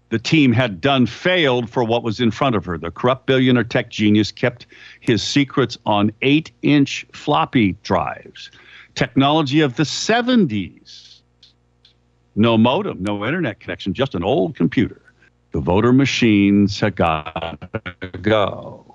the 0.08 0.18
team 0.18 0.54
had 0.54 0.80
done 0.80 1.08
failed 1.08 1.70
for 1.70 1.84
what 1.84 2.04
was 2.04 2.22
in 2.22 2.32
front 2.32 2.56
of 2.56 2.64
her. 2.64 2.78
The 2.78 2.90
corrupt 2.90 3.26
billionaire 3.26 3.66
tech 3.66 3.90
genius 3.90 4.32
kept 4.32 4.66
his 5.02 5.22
secrets 5.22 5.78
on 5.86 6.14
eight 6.22 6.52
inch 6.62 7.06
floppy 7.12 7.74
drives, 7.84 8.50
technology 8.94 9.60
of 9.60 9.76
the 9.76 9.84
70s. 9.84 11.20
No 12.38 12.58
modem, 12.58 13.04
no 13.04 13.26
internet 13.26 13.60
connection, 13.60 13.94
just 13.94 14.16
an 14.16 14.24
old 14.24 14.56
computer. 14.56 15.02
The 15.56 15.62
voter 15.62 15.94
machines 15.94 16.82
have 16.82 16.96
got 16.96 17.72
to 18.02 18.10
go. 18.18 18.94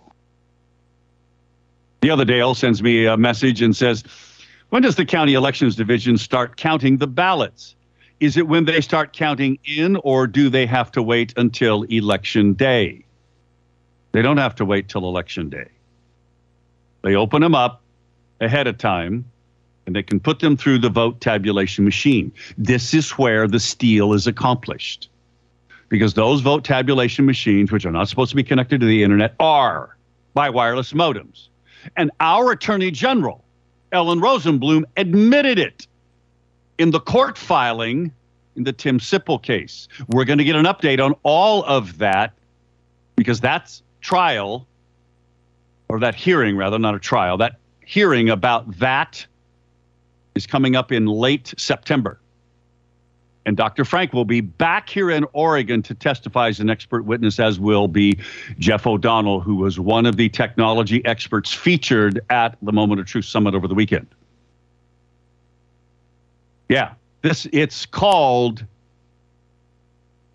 The 2.02 2.10
other 2.10 2.26
Dale 2.26 2.54
sends 2.54 2.82
me 2.82 3.06
a 3.06 3.16
message 3.16 3.62
and 3.62 3.74
says, 3.74 4.04
When 4.68 4.82
does 4.82 4.96
the 4.96 5.06
county 5.06 5.32
elections 5.32 5.74
division 5.74 6.18
start 6.18 6.58
counting 6.58 6.98
the 6.98 7.06
ballots? 7.06 7.74
Is 8.20 8.36
it 8.36 8.46
when 8.46 8.66
they 8.66 8.82
start 8.82 9.14
counting 9.14 9.58
in, 9.64 9.96
or 10.04 10.26
do 10.26 10.50
they 10.50 10.66
have 10.66 10.92
to 10.92 11.02
wait 11.02 11.32
until 11.38 11.84
election 11.84 12.52
day? 12.52 13.06
They 14.12 14.20
don't 14.20 14.36
have 14.36 14.54
to 14.56 14.66
wait 14.66 14.90
till 14.90 15.08
election 15.08 15.48
day. 15.48 15.68
They 17.00 17.14
open 17.14 17.40
them 17.40 17.54
up 17.54 17.80
ahead 18.38 18.66
of 18.66 18.76
time 18.76 19.24
and 19.86 19.96
they 19.96 20.02
can 20.02 20.20
put 20.20 20.40
them 20.40 20.58
through 20.58 20.80
the 20.80 20.90
vote 20.90 21.22
tabulation 21.22 21.86
machine. 21.86 22.30
This 22.58 22.92
is 22.92 23.12
where 23.12 23.48
the 23.48 23.60
steal 23.60 24.12
is 24.12 24.26
accomplished. 24.26 25.09
Because 25.90 26.14
those 26.14 26.40
vote 26.40 26.64
tabulation 26.64 27.26
machines, 27.26 27.70
which 27.70 27.84
are 27.84 27.90
not 27.90 28.08
supposed 28.08 28.30
to 28.30 28.36
be 28.36 28.42
connected 28.42 28.80
to 28.80 28.86
the 28.86 29.02
internet, 29.02 29.34
are 29.38 29.98
by 30.32 30.48
wireless 30.48 30.92
modems. 30.94 31.48
And 31.96 32.10
our 32.20 32.52
Attorney 32.52 32.90
General, 32.90 33.44
Ellen 33.92 34.20
Rosenblum, 34.20 34.84
admitted 34.96 35.58
it 35.58 35.86
in 36.78 36.92
the 36.92 37.00
court 37.00 37.36
filing 37.36 38.12
in 38.56 38.64
the 38.64 38.72
Tim 38.72 38.98
Sipple 39.00 39.42
case. 39.42 39.88
We're 40.08 40.24
going 40.24 40.38
to 40.38 40.44
get 40.44 40.56
an 40.56 40.64
update 40.64 41.04
on 41.04 41.14
all 41.24 41.64
of 41.64 41.98
that 41.98 42.32
because 43.16 43.40
that's 43.40 43.82
trial, 44.00 44.66
or 45.88 45.98
that 45.98 46.14
hearing, 46.14 46.56
rather, 46.56 46.78
not 46.78 46.94
a 46.94 47.00
trial, 47.00 47.36
that 47.38 47.56
hearing 47.84 48.30
about 48.30 48.78
that 48.78 49.26
is 50.36 50.46
coming 50.46 50.76
up 50.76 50.92
in 50.92 51.06
late 51.06 51.52
September. 51.58 52.19
And 53.50 53.56
Dr. 53.56 53.84
Frank 53.84 54.12
will 54.12 54.24
be 54.24 54.40
back 54.40 54.88
here 54.88 55.10
in 55.10 55.26
Oregon 55.32 55.82
to 55.82 55.92
testify 55.92 56.46
as 56.46 56.60
an 56.60 56.70
expert 56.70 57.04
witness, 57.04 57.40
as 57.40 57.58
will 57.58 57.88
be 57.88 58.16
Jeff 58.60 58.86
O'Donnell, 58.86 59.40
who 59.40 59.56
was 59.56 59.80
one 59.80 60.06
of 60.06 60.16
the 60.16 60.28
technology 60.28 61.04
experts 61.04 61.52
featured 61.52 62.20
at 62.30 62.56
the 62.62 62.70
Moment 62.70 63.00
of 63.00 63.08
Truth 63.08 63.24
Summit 63.24 63.56
over 63.56 63.66
the 63.66 63.74
weekend. 63.74 64.06
Yeah, 66.68 66.92
this 67.22 67.48
it's 67.52 67.86
called 67.86 68.64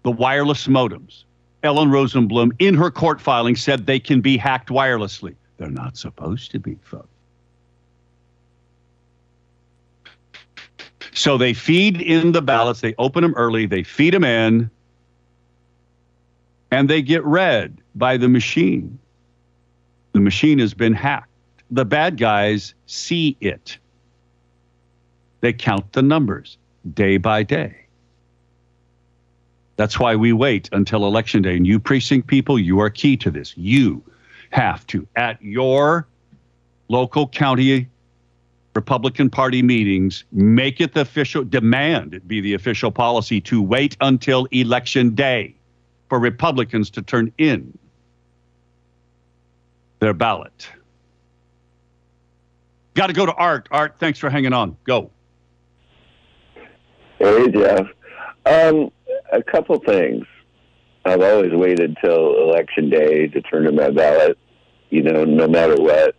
the 0.03 0.11
wireless 0.11 0.67
modems. 0.67 1.23
Ellen 1.63 1.87
Rosenblum, 1.87 2.51
in 2.59 2.75
her 2.75 2.91
court 2.91 3.21
filing, 3.21 3.55
said 3.55 3.85
they 3.85 4.01
can 4.01 4.19
be 4.19 4.35
hacked 4.35 4.67
wirelessly. 4.67 5.35
They're 5.55 5.69
not 5.69 5.95
supposed 5.95 6.51
to 6.51 6.59
be, 6.59 6.77
folks. 6.83 7.07
So 11.25 11.39
they 11.39 11.55
feed 11.55 12.03
in 12.03 12.33
the 12.33 12.41
ballots, 12.43 12.81
they 12.81 12.93
open 12.99 13.23
them 13.23 13.33
early, 13.33 13.65
they 13.65 13.81
feed 13.81 14.13
them 14.13 14.23
in, 14.23 14.69
and 16.69 16.87
they 16.87 17.01
get 17.01 17.25
read 17.25 17.79
by 17.95 18.17
the 18.17 18.29
machine. 18.29 18.99
The 20.11 20.19
machine 20.19 20.59
has 20.59 20.75
been 20.75 20.93
hacked. 20.93 21.31
The 21.71 21.83
bad 21.83 22.17
guys 22.17 22.75
see 22.85 23.37
it. 23.41 23.79
They 25.41 25.51
count 25.51 25.93
the 25.93 26.03
numbers 26.03 26.59
day 26.93 27.17
by 27.17 27.41
day. 27.41 27.75
That's 29.77 29.99
why 29.99 30.15
we 30.15 30.31
wait 30.31 30.69
until 30.73 31.07
election 31.07 31.41
day. 31.41 31.57
And 31.57 31.65
you 31.65 31.79
precinct 31.79 32.27
people, 32.27 32.59
you 32.59 32.79
are 32.81 32.91
key 32.91 33.17
to 33.17 33.31
this. 33.31 33.57
You 33.57 34.03
have 34.51 34.85
to, 34.87 35.07
at 35.15 35.41
your 35.41 36.07
local 36.87 37.27
county 37.27 37.89
Republican 38.75 39.29
Party 39.29 39.61
meetings, 39.61 40.25
make 40.33 40.81
it 40.81 40.93
the 40.93 41.01
official, 41.01 41.43
demand 41.43 42.13
it 42.13 42.27
be 42.27 42.41
the 42.41 42.53
official 42.53 42.91
policy 42.91 43.39
to 43.39 43.61
wait 43.61 43.95
until 44.01 44.45
election 44.51 45.15
day 45.15 45.55
for 46.09 46.19
Republicans 46.19 46.89
to 46.89 47.01
turn 47.01 47.31
in 47.37 47.77
their 49.99 50.13
ballot. 50.13 50.69
Got 52.95 53.07
to 53.07 53.13
go 53.13 53.25
to 53.25 53.33
Art. 53.33 53.67
Art, 53.71 53.95
thanks 53.97 54.19
for 54.19 54.29
hanging 54.29 54.53
on. 54.53 54.75
Go. 54.83 55.09
Hey, 57.17 57.49
Jeff. 57.51 57.87
Um, 58.45 58.91
a 59.31 59.41
couple 59.41 59.79
things. 59.79 60.25
I've 61.05 61.21
always 61.21 61.53
waited 61.53 61.97
till 62.03 62.41
election 62.41 62.89
day 62.89 63.27
to 63.27 63.41
turn 63.41 63.67
in 63.67 63.75
my 63.75 63.89
ballot, 63.89 64.37
you 64.89 65.01
know, 65.01 65.23
no 65.23 65.47
matter 65.47 65.75
what, 65.75 66.15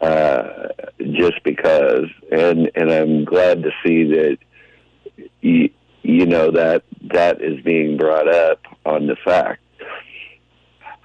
uh, 0.00 0.68
just 1.00 1.42
because. 1.44 2.06
And 2.30 2.70
and 2.74 2.90
I'm 2.90 3.24
glad 3.24 3.62
to 3.62 3.70
see 3.84 4.04
that, 4.04 4.38
you, 5.40 5.70
you 6.02 6.26
know, 6.26 6.50
that 6.52 6.84
that 7.12 7.42
is 7.42 7.60
being 7.62 7.96
brought 7.96 8.28
up 8.28 8.60
on 8.84 9.06
the 9.06 9.16
fact. 9.24 9.62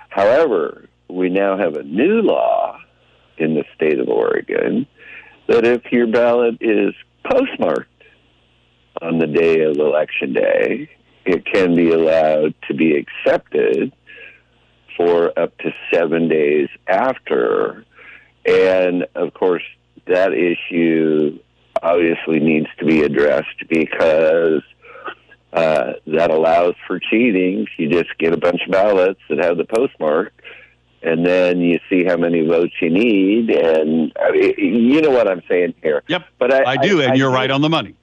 However, 0.09 0.87
we 1.09 1.29
now 1.29 1.57
have 1.57 1.75
a 1.75 1.83
new 1.83 2.21
law 2.21 2.79
in 3.37 3.55
the 3.55 3.63
state 3.75 3.99
of 3.99 4.07
Oregon 4.07 4.85
that 5.47 5.65
if 5.65 5.91
your 5.91 6.07
ballot 6.07 6.57
is 6.61 6.93
postmarked 7.29 7.89
on 9.01 9.17
the 9.19 9.27
day 9.27 9.61
of 9.61 9.77
election 9.77 10.33
day, 10.33 10.89
it 11.25 11.45
can 11.45 11.75
be 11.75 11.91
allowed 11.91 12.53
to 12.67 12.73
be 12.73 12.95
accepted 12.95 13.93
for 14.95 15.37
up 15.37 15.57
to 15.59 15.73
seven 15.91 16.27
days 16.27 16.69
after. 16.87 17.85
And 18.45 19.05
of 19.15 19.33
course, 19.33 19.63
that 20.05 20.33
issue 20.33 21.39
obviously 21.81 22.39
needs 22.39 22.67
to 22.79 22.85
be 22.85 23.01
addressed 23.03 23.67
because 23.69 24.61
uh, 25.53 25.93
that 26.07 26.31
allows 26.31 26.75
for 26.87 26.99
cheating. 26.99 27.67
You 27.77 27.89
just 27.89 28.17
get 28.17 28.33
a 28.33 28.37
bunch 28.37 28.61
of 28.65 28.71
ballots 28.71 29.19
that 29.29 29.37
have 29.39 29.57
the 29.57 29.65
postmark, 29.65 30.33
and 31.01 31.25
then 31.25 31.59
you 31.59 31.79
see 31.89 32.03
how 32.03 32.17
many 32.17 32.45
votes 32.45 32.73
you 32.81 32.89
need, 32.89 33.49
and 33.49 34.11
I 34.19 34.31
mean, 34.31 34.53
you 34.57 35.01
know 35.01 35.11
what 35.11 35.29
I'm 35.29 35.43
saying 35.47 35.75
here. 35.83 36.03
Yep, 36.07 36.23
But 36.39 36.53
I, 36.53 36.71
I 36.71 36.77
do, 36.77 37.01
and 37.01 37.17
you're 37.17 37.29
did- 37.29 37.35
right 37.35 37.51
on 37.51 37.61
the 37.61 37.69
money. 37.69 37.95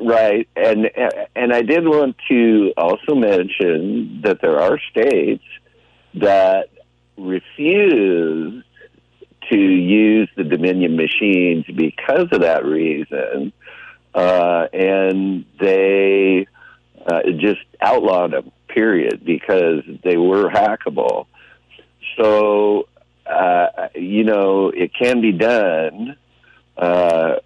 Right, 0.00 0.48
and 0.54 0.88
and 1.34 1.52
I 1.52 1.62
did 1.62 1.84
want 1.84 2.16
to 2.28 2.72
also 2.76 3.16
mention 3.16 4.20
that 4.22 4.40
there 4.40 4.60
are 4.60 4.78
states 4.90 5.42
that 6.14 6.68
refuse 7.16 8.62
to 9.50 9.58
use 9.58 10.28
the 10.36 10.44
Dominion 10.44 10.96
machines 10.96 11.64
because 11.66 12.28
of 12.32 12.40
that 12.42 12.64
reason, 12.64 13.52
uh, 14.14 14.66
and 14.72 15.44
they 15.60 16.46
uh, 17.06 17.22
just 17.38 17.60
outlawed 17.80 18.32
them. 18.32 18.52
Period, 18.68 19.24
because 19.24 19.82
they 20.04 20.16
were 20.16 20.50
hackable. 20.50 21.26
So 22.16 22.86
uh, 23.26 23.88
you 23.94 24.24
know 24.24 24.68
it 24.68 24.92
can 24.94 25.20
be 25.20 25.32
done. 25.32 26.16
Uh, 26.76 27.36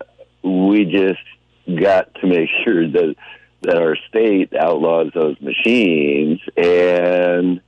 we 0.42 0.84
just 0.84 1.80
got 1.80 2.14
to 2.16 2.26
make 2.26 2.50
sure 2.64 2.88
that 2.88 3.14
that 3.62 3.78
our 3.78 3.96
state 4.08 4.52
outlaws 4.54 5.12
those 5.14 5.40
machines, 5.40 6.40
and 6.56 7.60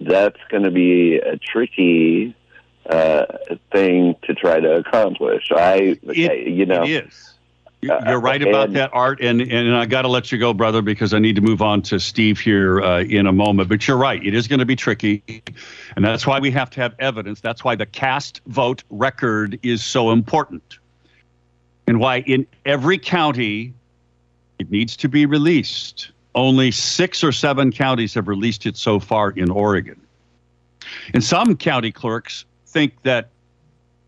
that's 0.00 0.38
going 0.50 0.62
to 0.62 0.70
be 0.70 1.16
a 1.16 1.36
tricky 1.36 2.34
uh, 2.88 3.26
thing 3.72 4.14
to 4.22 4.34
try 4.34 4.60
to 4.60 4.76
accomplish. 4.76 5.50
I, 5.52 5.96
It- 6.02 6.48
you 6.48 6.66
know. 6.66 6.84
You- 6.84 7.08
You're 7.82 8.18
right 8.20 8.40
about 8.40 8.68
and- 8.68 8.76
that, 8.76 8.88
Art, 8.94 9.20
and 9.20 9.42
and 9.42 9.76
I 9.76 9.84
got 9.84 10.02
to 10.02 10.08
let 10.08 10.32
you 10.32 10.38
go, 10.38 10.54
brother, 10.54 10.80
because 10.80 11.12
I 11.12 11.18
need 11.18 11.36
to 11.36 11.42
move 11.42 11.60
on 11.60 11.82
to 11.82 12.00
Steve 12.00 12.40
here 12.40 12.80
uh, 12.80 13.00
in 13.02 13.26
a 13.26 13.32
moment. 13.32 13.68
But 13.68 13.86
you're 13.86 13.98
right; 13.98 14.24
it 14.24 14.34
is 14.34 14.48
going 14.48 14.60
to 14.60 14.64
be 14.64 14.74
tricky, 14.74 15.22
and 15.94 16.02
that's 16.02 16.26
why 16.26 16.38
we 16.40 16.50
have 16.50 16.70
to 16.70 16.80
have 16.80 16.94
evidence. 16.98 17.42
That's 17.42 17.62
why 17.62 17.74
the 17.74 17.84
cast 17.84 18.40
vote 18.46 18.82
record 18.88 19.58
is 19.62 19.84
so 19.84 20.12
important, 20.12 20.78
and 21.86 22.00
why 22.00 22.20
in 22.20 22.46
every 22.64 22.96
county 22.96 23.74
it 24.58 24.70
needs 24.70 24.96
to 24.96 25.08
be 25.08 25.26
released. 25.26 26.10
Only 26.34 26.70
six 26.70 27.22
or 27.22 27.32
seven 27.32 27.70
counties 27.70 28.14
have 28.14 28.28
released 28.28 28.64
it 28.64 28.78
so 28.78 28.98
far 28.98 29.30
in 29.32 29.50
Oregon, 29.50 30.00
and 31.12 31.22
some 31.22 31.54
county 31.54 31.92
clerks 31.92 32.46
think 32.74 33.02
that 33.04 33.30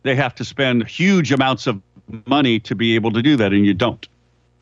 they 0.02 0.14
have 0.14 0.34
to 0.34 0.44
spend 0.44 0.86
huge 0.86 1.32
amounts 1.32 1.66
of 1.66 1.80
money 2.26 2.60
to 2.60 2.74
be 2.74 2.94
able 2.94 3.12
to 3.12 3.22
do 3.22 3.36
that, 3.36 3.52
and 3.52 3.64
you 3.64 3.72
don't. 3.72 4.06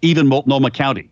Even 0.02 0.28
Multnomah 0.28 0.70
County 0.70 1.10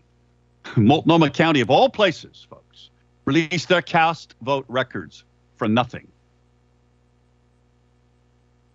Multnomah 0.76 1.30
County, 1.30 1.60
of 1.60 1.70
all 1.70 1.88
places, 1.88 2.46
folks, 2.48 2.90
released 3.24 3.68
their 3.68 3.82
cast 3.82 4.34
vote 4.42 4.64
records 4.68 5.24
for 5.56 5.68
nothing. 5.68 6.06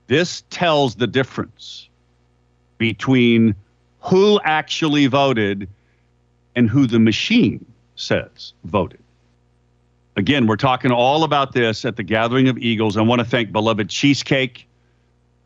This 0.08 0.44
tells 0.50 0.96
the 0.96 1.08
difference 1.08 1.90
between 2.78 3.56
who 4.00 4.40
actually 4.44 5.08
voted 5.08 5.68
and 6.56 6.70
who 6.70 6.88
the 6.88 7.00
machine 7.00 7.66
says 7.96 8.54
voted. 8.64 9.00
Again, 10.18 10.48
we're 10.48 10.56
talking 10.56 10.92
all 10.92 11.24
about 11.24 11.54
this 11.54 11.86
at 11.86 11.96
the 11.96 12.02
Gathering 12.02 12.48
of 12.48 12.58
Eagles. 12.58 12.98
I 12.98 13.02
want 13.02 13.20
to 13.20 13.26
thank 13.26 13.52
Beloved 13.52 13.88
Cheesecake, 13.88 14.68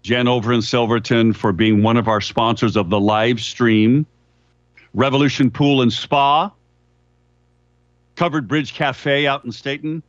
Jen 0.01 0.29
over 0.29 0.53
in 0.53 0.61
Silverton, 0.61 1.33
for 1.33 1.51
being 1.51 1.83
one 1.83 1.97
of 1.97 2.07
our 2.07 2.21
sponsors 2.21 2.77
of 2.77 2.89
the 2.89 2.99
live 2.99 3.41
stream, 3.41 4.05
Revolution 4.93 5.51
Pool 5.51 5.81
and 5.81 5.91
Spa, 5.91 6.49
Covered 8.15 8.47
Bridge 8.47 8.73
Cafe 8.73 9.27
out 9.27 9.43
in 9.43 9.51
Stayton, 9.51 10.01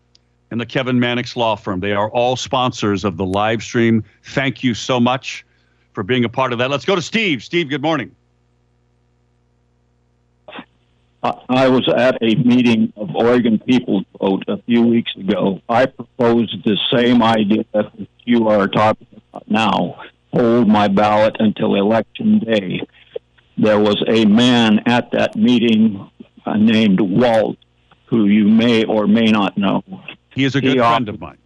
and 0.52 0.60
the 0.60 0.66
Kevin 0.66 1.00
Mannix 1.00 1.34
Law 1.34 1.56
Firm. 1.56 1.80
They 1.80 1.92
are 1.92 2.10
all 2.10 2.36
sponsors 2.36 3.04
of 3.04 3.16
the 3.16 3.26
live 3.26 3.64
stream. 3.64 4.04
Thank 4.22 4.62
you 4.62 4.74
so 4.74 5.00
much 5.00 5.44
for 5.92 6.04
being 6.04 6.24
a 6.24 6.28
part 6.28 6.52
of 6.52 6.60
that. 6.60 6.70
Let's 6.70 6.84
go 6.84 6.94
to 6.94 7.02
Steve. 7.02 7.42
Steve, 7.42 7.68
good 7.68 7.82
morning. 7.82 8.14
I 11.22 11.68
was 11.68 11.88
at 11.88 12.16
a 12.20 12.34
meeting 12.34 12.92
of 12.96 13.14
Oregon 13.14 13.58
People's 13.60 14.04
Vote 14.20 14.42
a 14.48 14.56
few 14.62 14.82
weeks 14.82 15.14
ago. 15.16 15.60
I 15.68 15.86
proposed 15.86 16.64
the 16.64 16.76
same 16.92 17.22
idea 17.22 17.64
that 17.72 17.92
you 18.24 18.48
are 18.48 18.66
talking 18.66 19.06
about 19.32 19.48
now. 19.48 20.00
Hold 20.32 20.66
my 20.66 20.88
ballot 20.88 21.36
until 21.38 21.76
election 21.76 22.40
day. 22.40 22.80
There 23.56 23.78
was 23.78 24.02
a 24.08 24.24
man 24.24 24.80
at 24.86 25.12
that 25.12 25.36
meeting 25.36 26.10
uh, 26.44 26.56
named 26.56 27.00
Walt, 27.00 27.58
who 28.06 28.26
you 28.26 28.48
may 28.48 28.84
or 28.84 29.06
may 29.06 29.26
not 29.30 29.56
know. 29.56 29.84
He 30.30 30.42
is 30.44 30.56
a 30.56 30.60
good 30.60 30.72
He 30.72 30.78
friend 30.78 31.08
offered- 31.08 31.08
of 31.10 31.20
mine. 31.20 31.38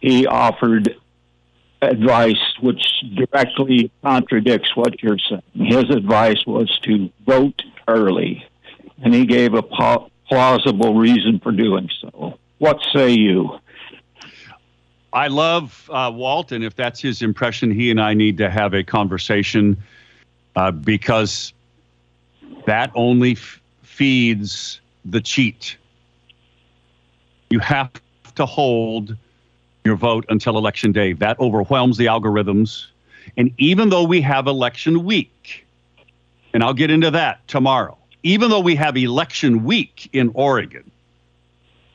He 0.00 0.26
offered 0.26 0.96
advice 1.82 2.40
which 2.60 2.82
directly 3.14 3.90
contradicts 4.02 4.74
what 4.74 5.02
you're 5.02 5.18
saying. 5.18 5.42
His 5.54 5.84
advice 5.90 6.44
was 6.46 6.68
to 6.84 7.10
vote 7.26 7.62
early, 7.86 8.44
and 9.02 9.12
he 9.12 9.26
gave 9.26 9.54
a 9.54 9.62
plausible 9.62 10.94
reason 10.94 11.40
for 11.40 11.52
doing 11.52 11.90
so. 12.00 12.38
What 12.58 12.80
say 12.94 13.10
you? 13.10 13.58
I 15.12 15.26
love 15.26 15.90
uh, 15.92 16.10
Walt, 16.14 16.52
and 16.52 16.64
if 16.64 16.74
that's 16.74 17.00
his 17.00 17.20
impression, 17.20 17.70
he 17.70 17.90
and 17.90 18.00
I 18.00 18.14
need 18.14 18.38
to 18.38 18.48
have 18.48 18.72
a 18.72 18.82
conversation 18.82 19.76
uh, 20.56 20.70
because 20.70 21.52
that 22.66 22.90
only 22.94 23.32
f- 23.32 23.60
feeds 23.82 24.80
the 25.04 25.20
cheat. 25.20 25.76
You 27.50 27.58
have 27.58 27.90
to 28.36 28.46
hold 28.46 29.16
your 29.84 29.96
vote 29.96 30.24
until 30.28 30.56
election 30.56 30.92
day. 30.92 31.12
That 31.12 31.38
overwhelms 31.40 31.98
the 31.98 32.06
algorithms. 32.06 32.86
And 33.36 33.52
even 33.58 33.90
though 33.90 34.04
we 34.04 34.20
have 34.22 34.46
election 34.46 35.04
week, 35.04 35.66
and 36.54 36.62
I'll 36.62 36.74
get 36.74 36.90
into 36.90 37.10
that 37.10 37.46
tomorrow, 37.48 37.98
even 38.22 38.50
though 38.50 38.60
we 38.60 38.74
have 38.76 38.96
election 38.96 39.64
week 39.64 40.08
in 40.12 40.30
Oregon, 40.34 40.90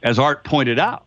as 0.04 0.20
Art 0.20 0.44
pointed 0.44 0.80
out, 0.80 1.06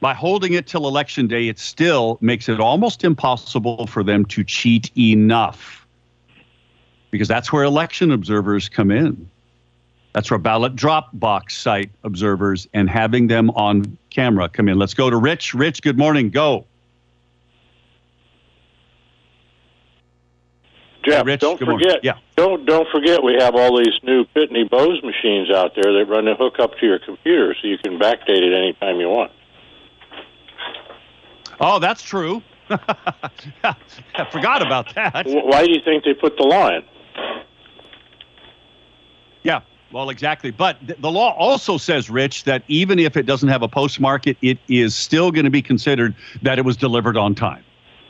by 0.00 0.14
holding 0.14 0.54
it 0.54 0.66
till 0.66 0.88
election 0.88 1.28
day, 1.28 1.46
it 1.46 1.60
still 1.60 2.18
makes 2.20 2.48
it 2.48 2.58
almost 2.58 3.04
impossible 3.04 3.86
for 3.86 4.02
them 4.02 4.24
to 4.26 4.42
cheat 4.42 4.90
enough. 4.98 5.86
Because 7.12 7.28
that's 7.28 7.52
where 7.52 7.62
election 7.62 8.10
observers 8.10 8.68
come 8.68 8.90
in. 8.90 9.30
That's 10.12 10.30
where 10.30 10.38
ballot 10.38 10.74
drop 10.74 11.10
box 11.12 11.56
site 11.56 11.90
observers 12.02 12.66
and 12.74 12.90
having 12.90 13.28
them 13.28 13.50
on 13.50 13.96
camera 14.10 14.48
come 14.48 14.68
in. 14.68 14.78
Let's 14.78 14.94
go 14.94 15.08
to 15.08 15.16
Rich. 15.16 15.54
Rich, 15.54 15.82
good 15.82 15.96
morning. 15.96 16.30
Go. 16.30 16.66
Jeff, 21.04 21.26
Rich, 21.26 21.40
don't 21.40 21.58
forget. 21.58 22.00
Yeah. 22.02 22.18
Don't 22.36 22.64
don't 22.64 22.88
forget 22.90 23.22
we 23.22 23.34
have 23.38 23.54
all 23.54 23.76
these 23.76 23.94
new 24.02 24.24
Pitney 24.24 24.68
Bowes 24.68 25.02
machines 25.02 25.50
out 25.50 25.72
there 25.74 25.92
that 25.92 26.06
run 26.08 26.26
the 26.26 26.34
hook 26.34 26.58
up 26.58 26.78
to 26.78 26.86
your 26.86 26.98
computer, 26.98 27.54
so 27.60 27.68
you 27.68 27.78
can 27.78 27.98
backdate 27.98 28.42
it 28.42 28.52
anytime 28.52 29.00
you 29.00 29.08
want. 29.08 29.32
Oh, 31.60 31.78
that's 31.78 32.02
true. 32.02 32.42
I 32.70 33.74
forgot 34.30 34.64
about 34.64 34.94
that. 34.94 35.26
Why 35.26 35.66
do 35.66 35.72
you 35.72 35.80
think 35.84 36.04
they 36.04 36.14
put 36.14 36.36
the 36.36 36.44
law 36.44 36.68
in? 36.68 36.82
Yeah, 39.42 39.60
well, 39.92 40.10
exactly. 40.10 40.50
But 40.50 40.84
th- 40.86 40.98
the 41.00 41.10
law 41.10 41.34
also 41.36 41.76
says, 41.76 42.08
Rich, 42.08 42.44
that 42.44 42.62
even 42.68 42.98
if 42.98 43.16
it 43.16 43.26
doesn't 43.26 43.48
have 43.48 43.62
a 43.62 43.68
postmark, 43.68 44.26
it, 44.26 44.36
it 44.40 44.58
is 44.68 44.94
still 44.94 45.30
going 45.30 45.44
to 45.44 45.50
be 45.50 45.62
considered 45.62 46.14
that 46.42 46.58
it 46.58 46.64
was 46.64 46.76
delivered 46.76 47.16
on 47.16 47.34
time. 47.34 47.64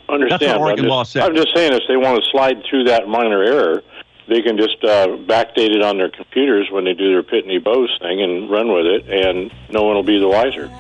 Understand? 0.08 0.40
That's 0.40 0.42
what 0.42 0.48
but 0.48 0.54
I'm 0.54 0.60
Oregon 0.60 0.84
just, 0.84 0.90
law 0.90 1.02
says. 1.04 1.22
I'm 1.22 1.34
just 1.34 1.54
saying, 1.54 1.72
if 1.72 1.82
they 1.88 1.96
want 1.96 2.22
to 2.22 2.30
slide 2.30 2.62
through 2.68 2.84
that 2.84 3.08
minor 3.08 3.42
error, 3.42 3.82
they 4.28 4.42
can 4.42 4.56
just 4.56 4.82
uh, 4.84 5.08
backdate 5.08 5.74
it 5.74 5.82
on 5.82 5.98
their 5.98 6.10
computers 6.10 6.68
when 6.70 6.84
they 6.84 6.94
do 6.94 7.10
their 7.12 7.22
Pitney 7.22 7.62
Bowes 7.62 7.96
thing 8.00 8.22
and 8.22 8.50
run 8.50 8.72
with 8.72 8.86
it, 8.86 9.08
and 9.08 9.52
no 9.70 9.82
one 9.82 9.94
will 9.94 10.02
be 10.02 10.18
the 10.18 10.28
wiser. 10.28 10.70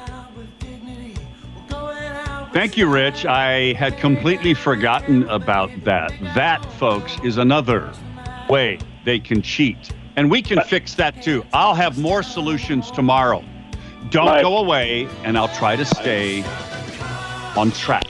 Thank 2.52 2.76
you, 2.76 2.86
Rich. 2.86 3.24
I 3.24 3.72
had 3.72 3.96
completely 3.96 4.52
forgotten 4.52 5.22
about 5.30 5.70
that. 5.84 6.12
That, 6.34 6.62
folks, 6.74 7.16
is 7.24 7.38
another 7.38 7.90
way 8.48 8.78
they 9.04 9.18
can 9.18 9.40
cheat. 9.40 9.90
And 10.16 10.30
we 10.30 10.42
can 10.42 10.60
fix 10.64 10.94
that 10.96 11.22
too. 11.22 11.46
I'll 11.54 11.74
have 11.74 11.98
more 11.98 12.22
solutions 12.22 12.90
tomorrow. 12.90 13.42
Don't 14.10 14.42
go 14.42 14.58
away, 14.58 15.08
and 15.24 15.38
I'll 15.38 15.48
try 15.48 15.76
to 15.76 15.84
stay 15.86 16.44
on 17.56 17.70
track. 17.72 18.04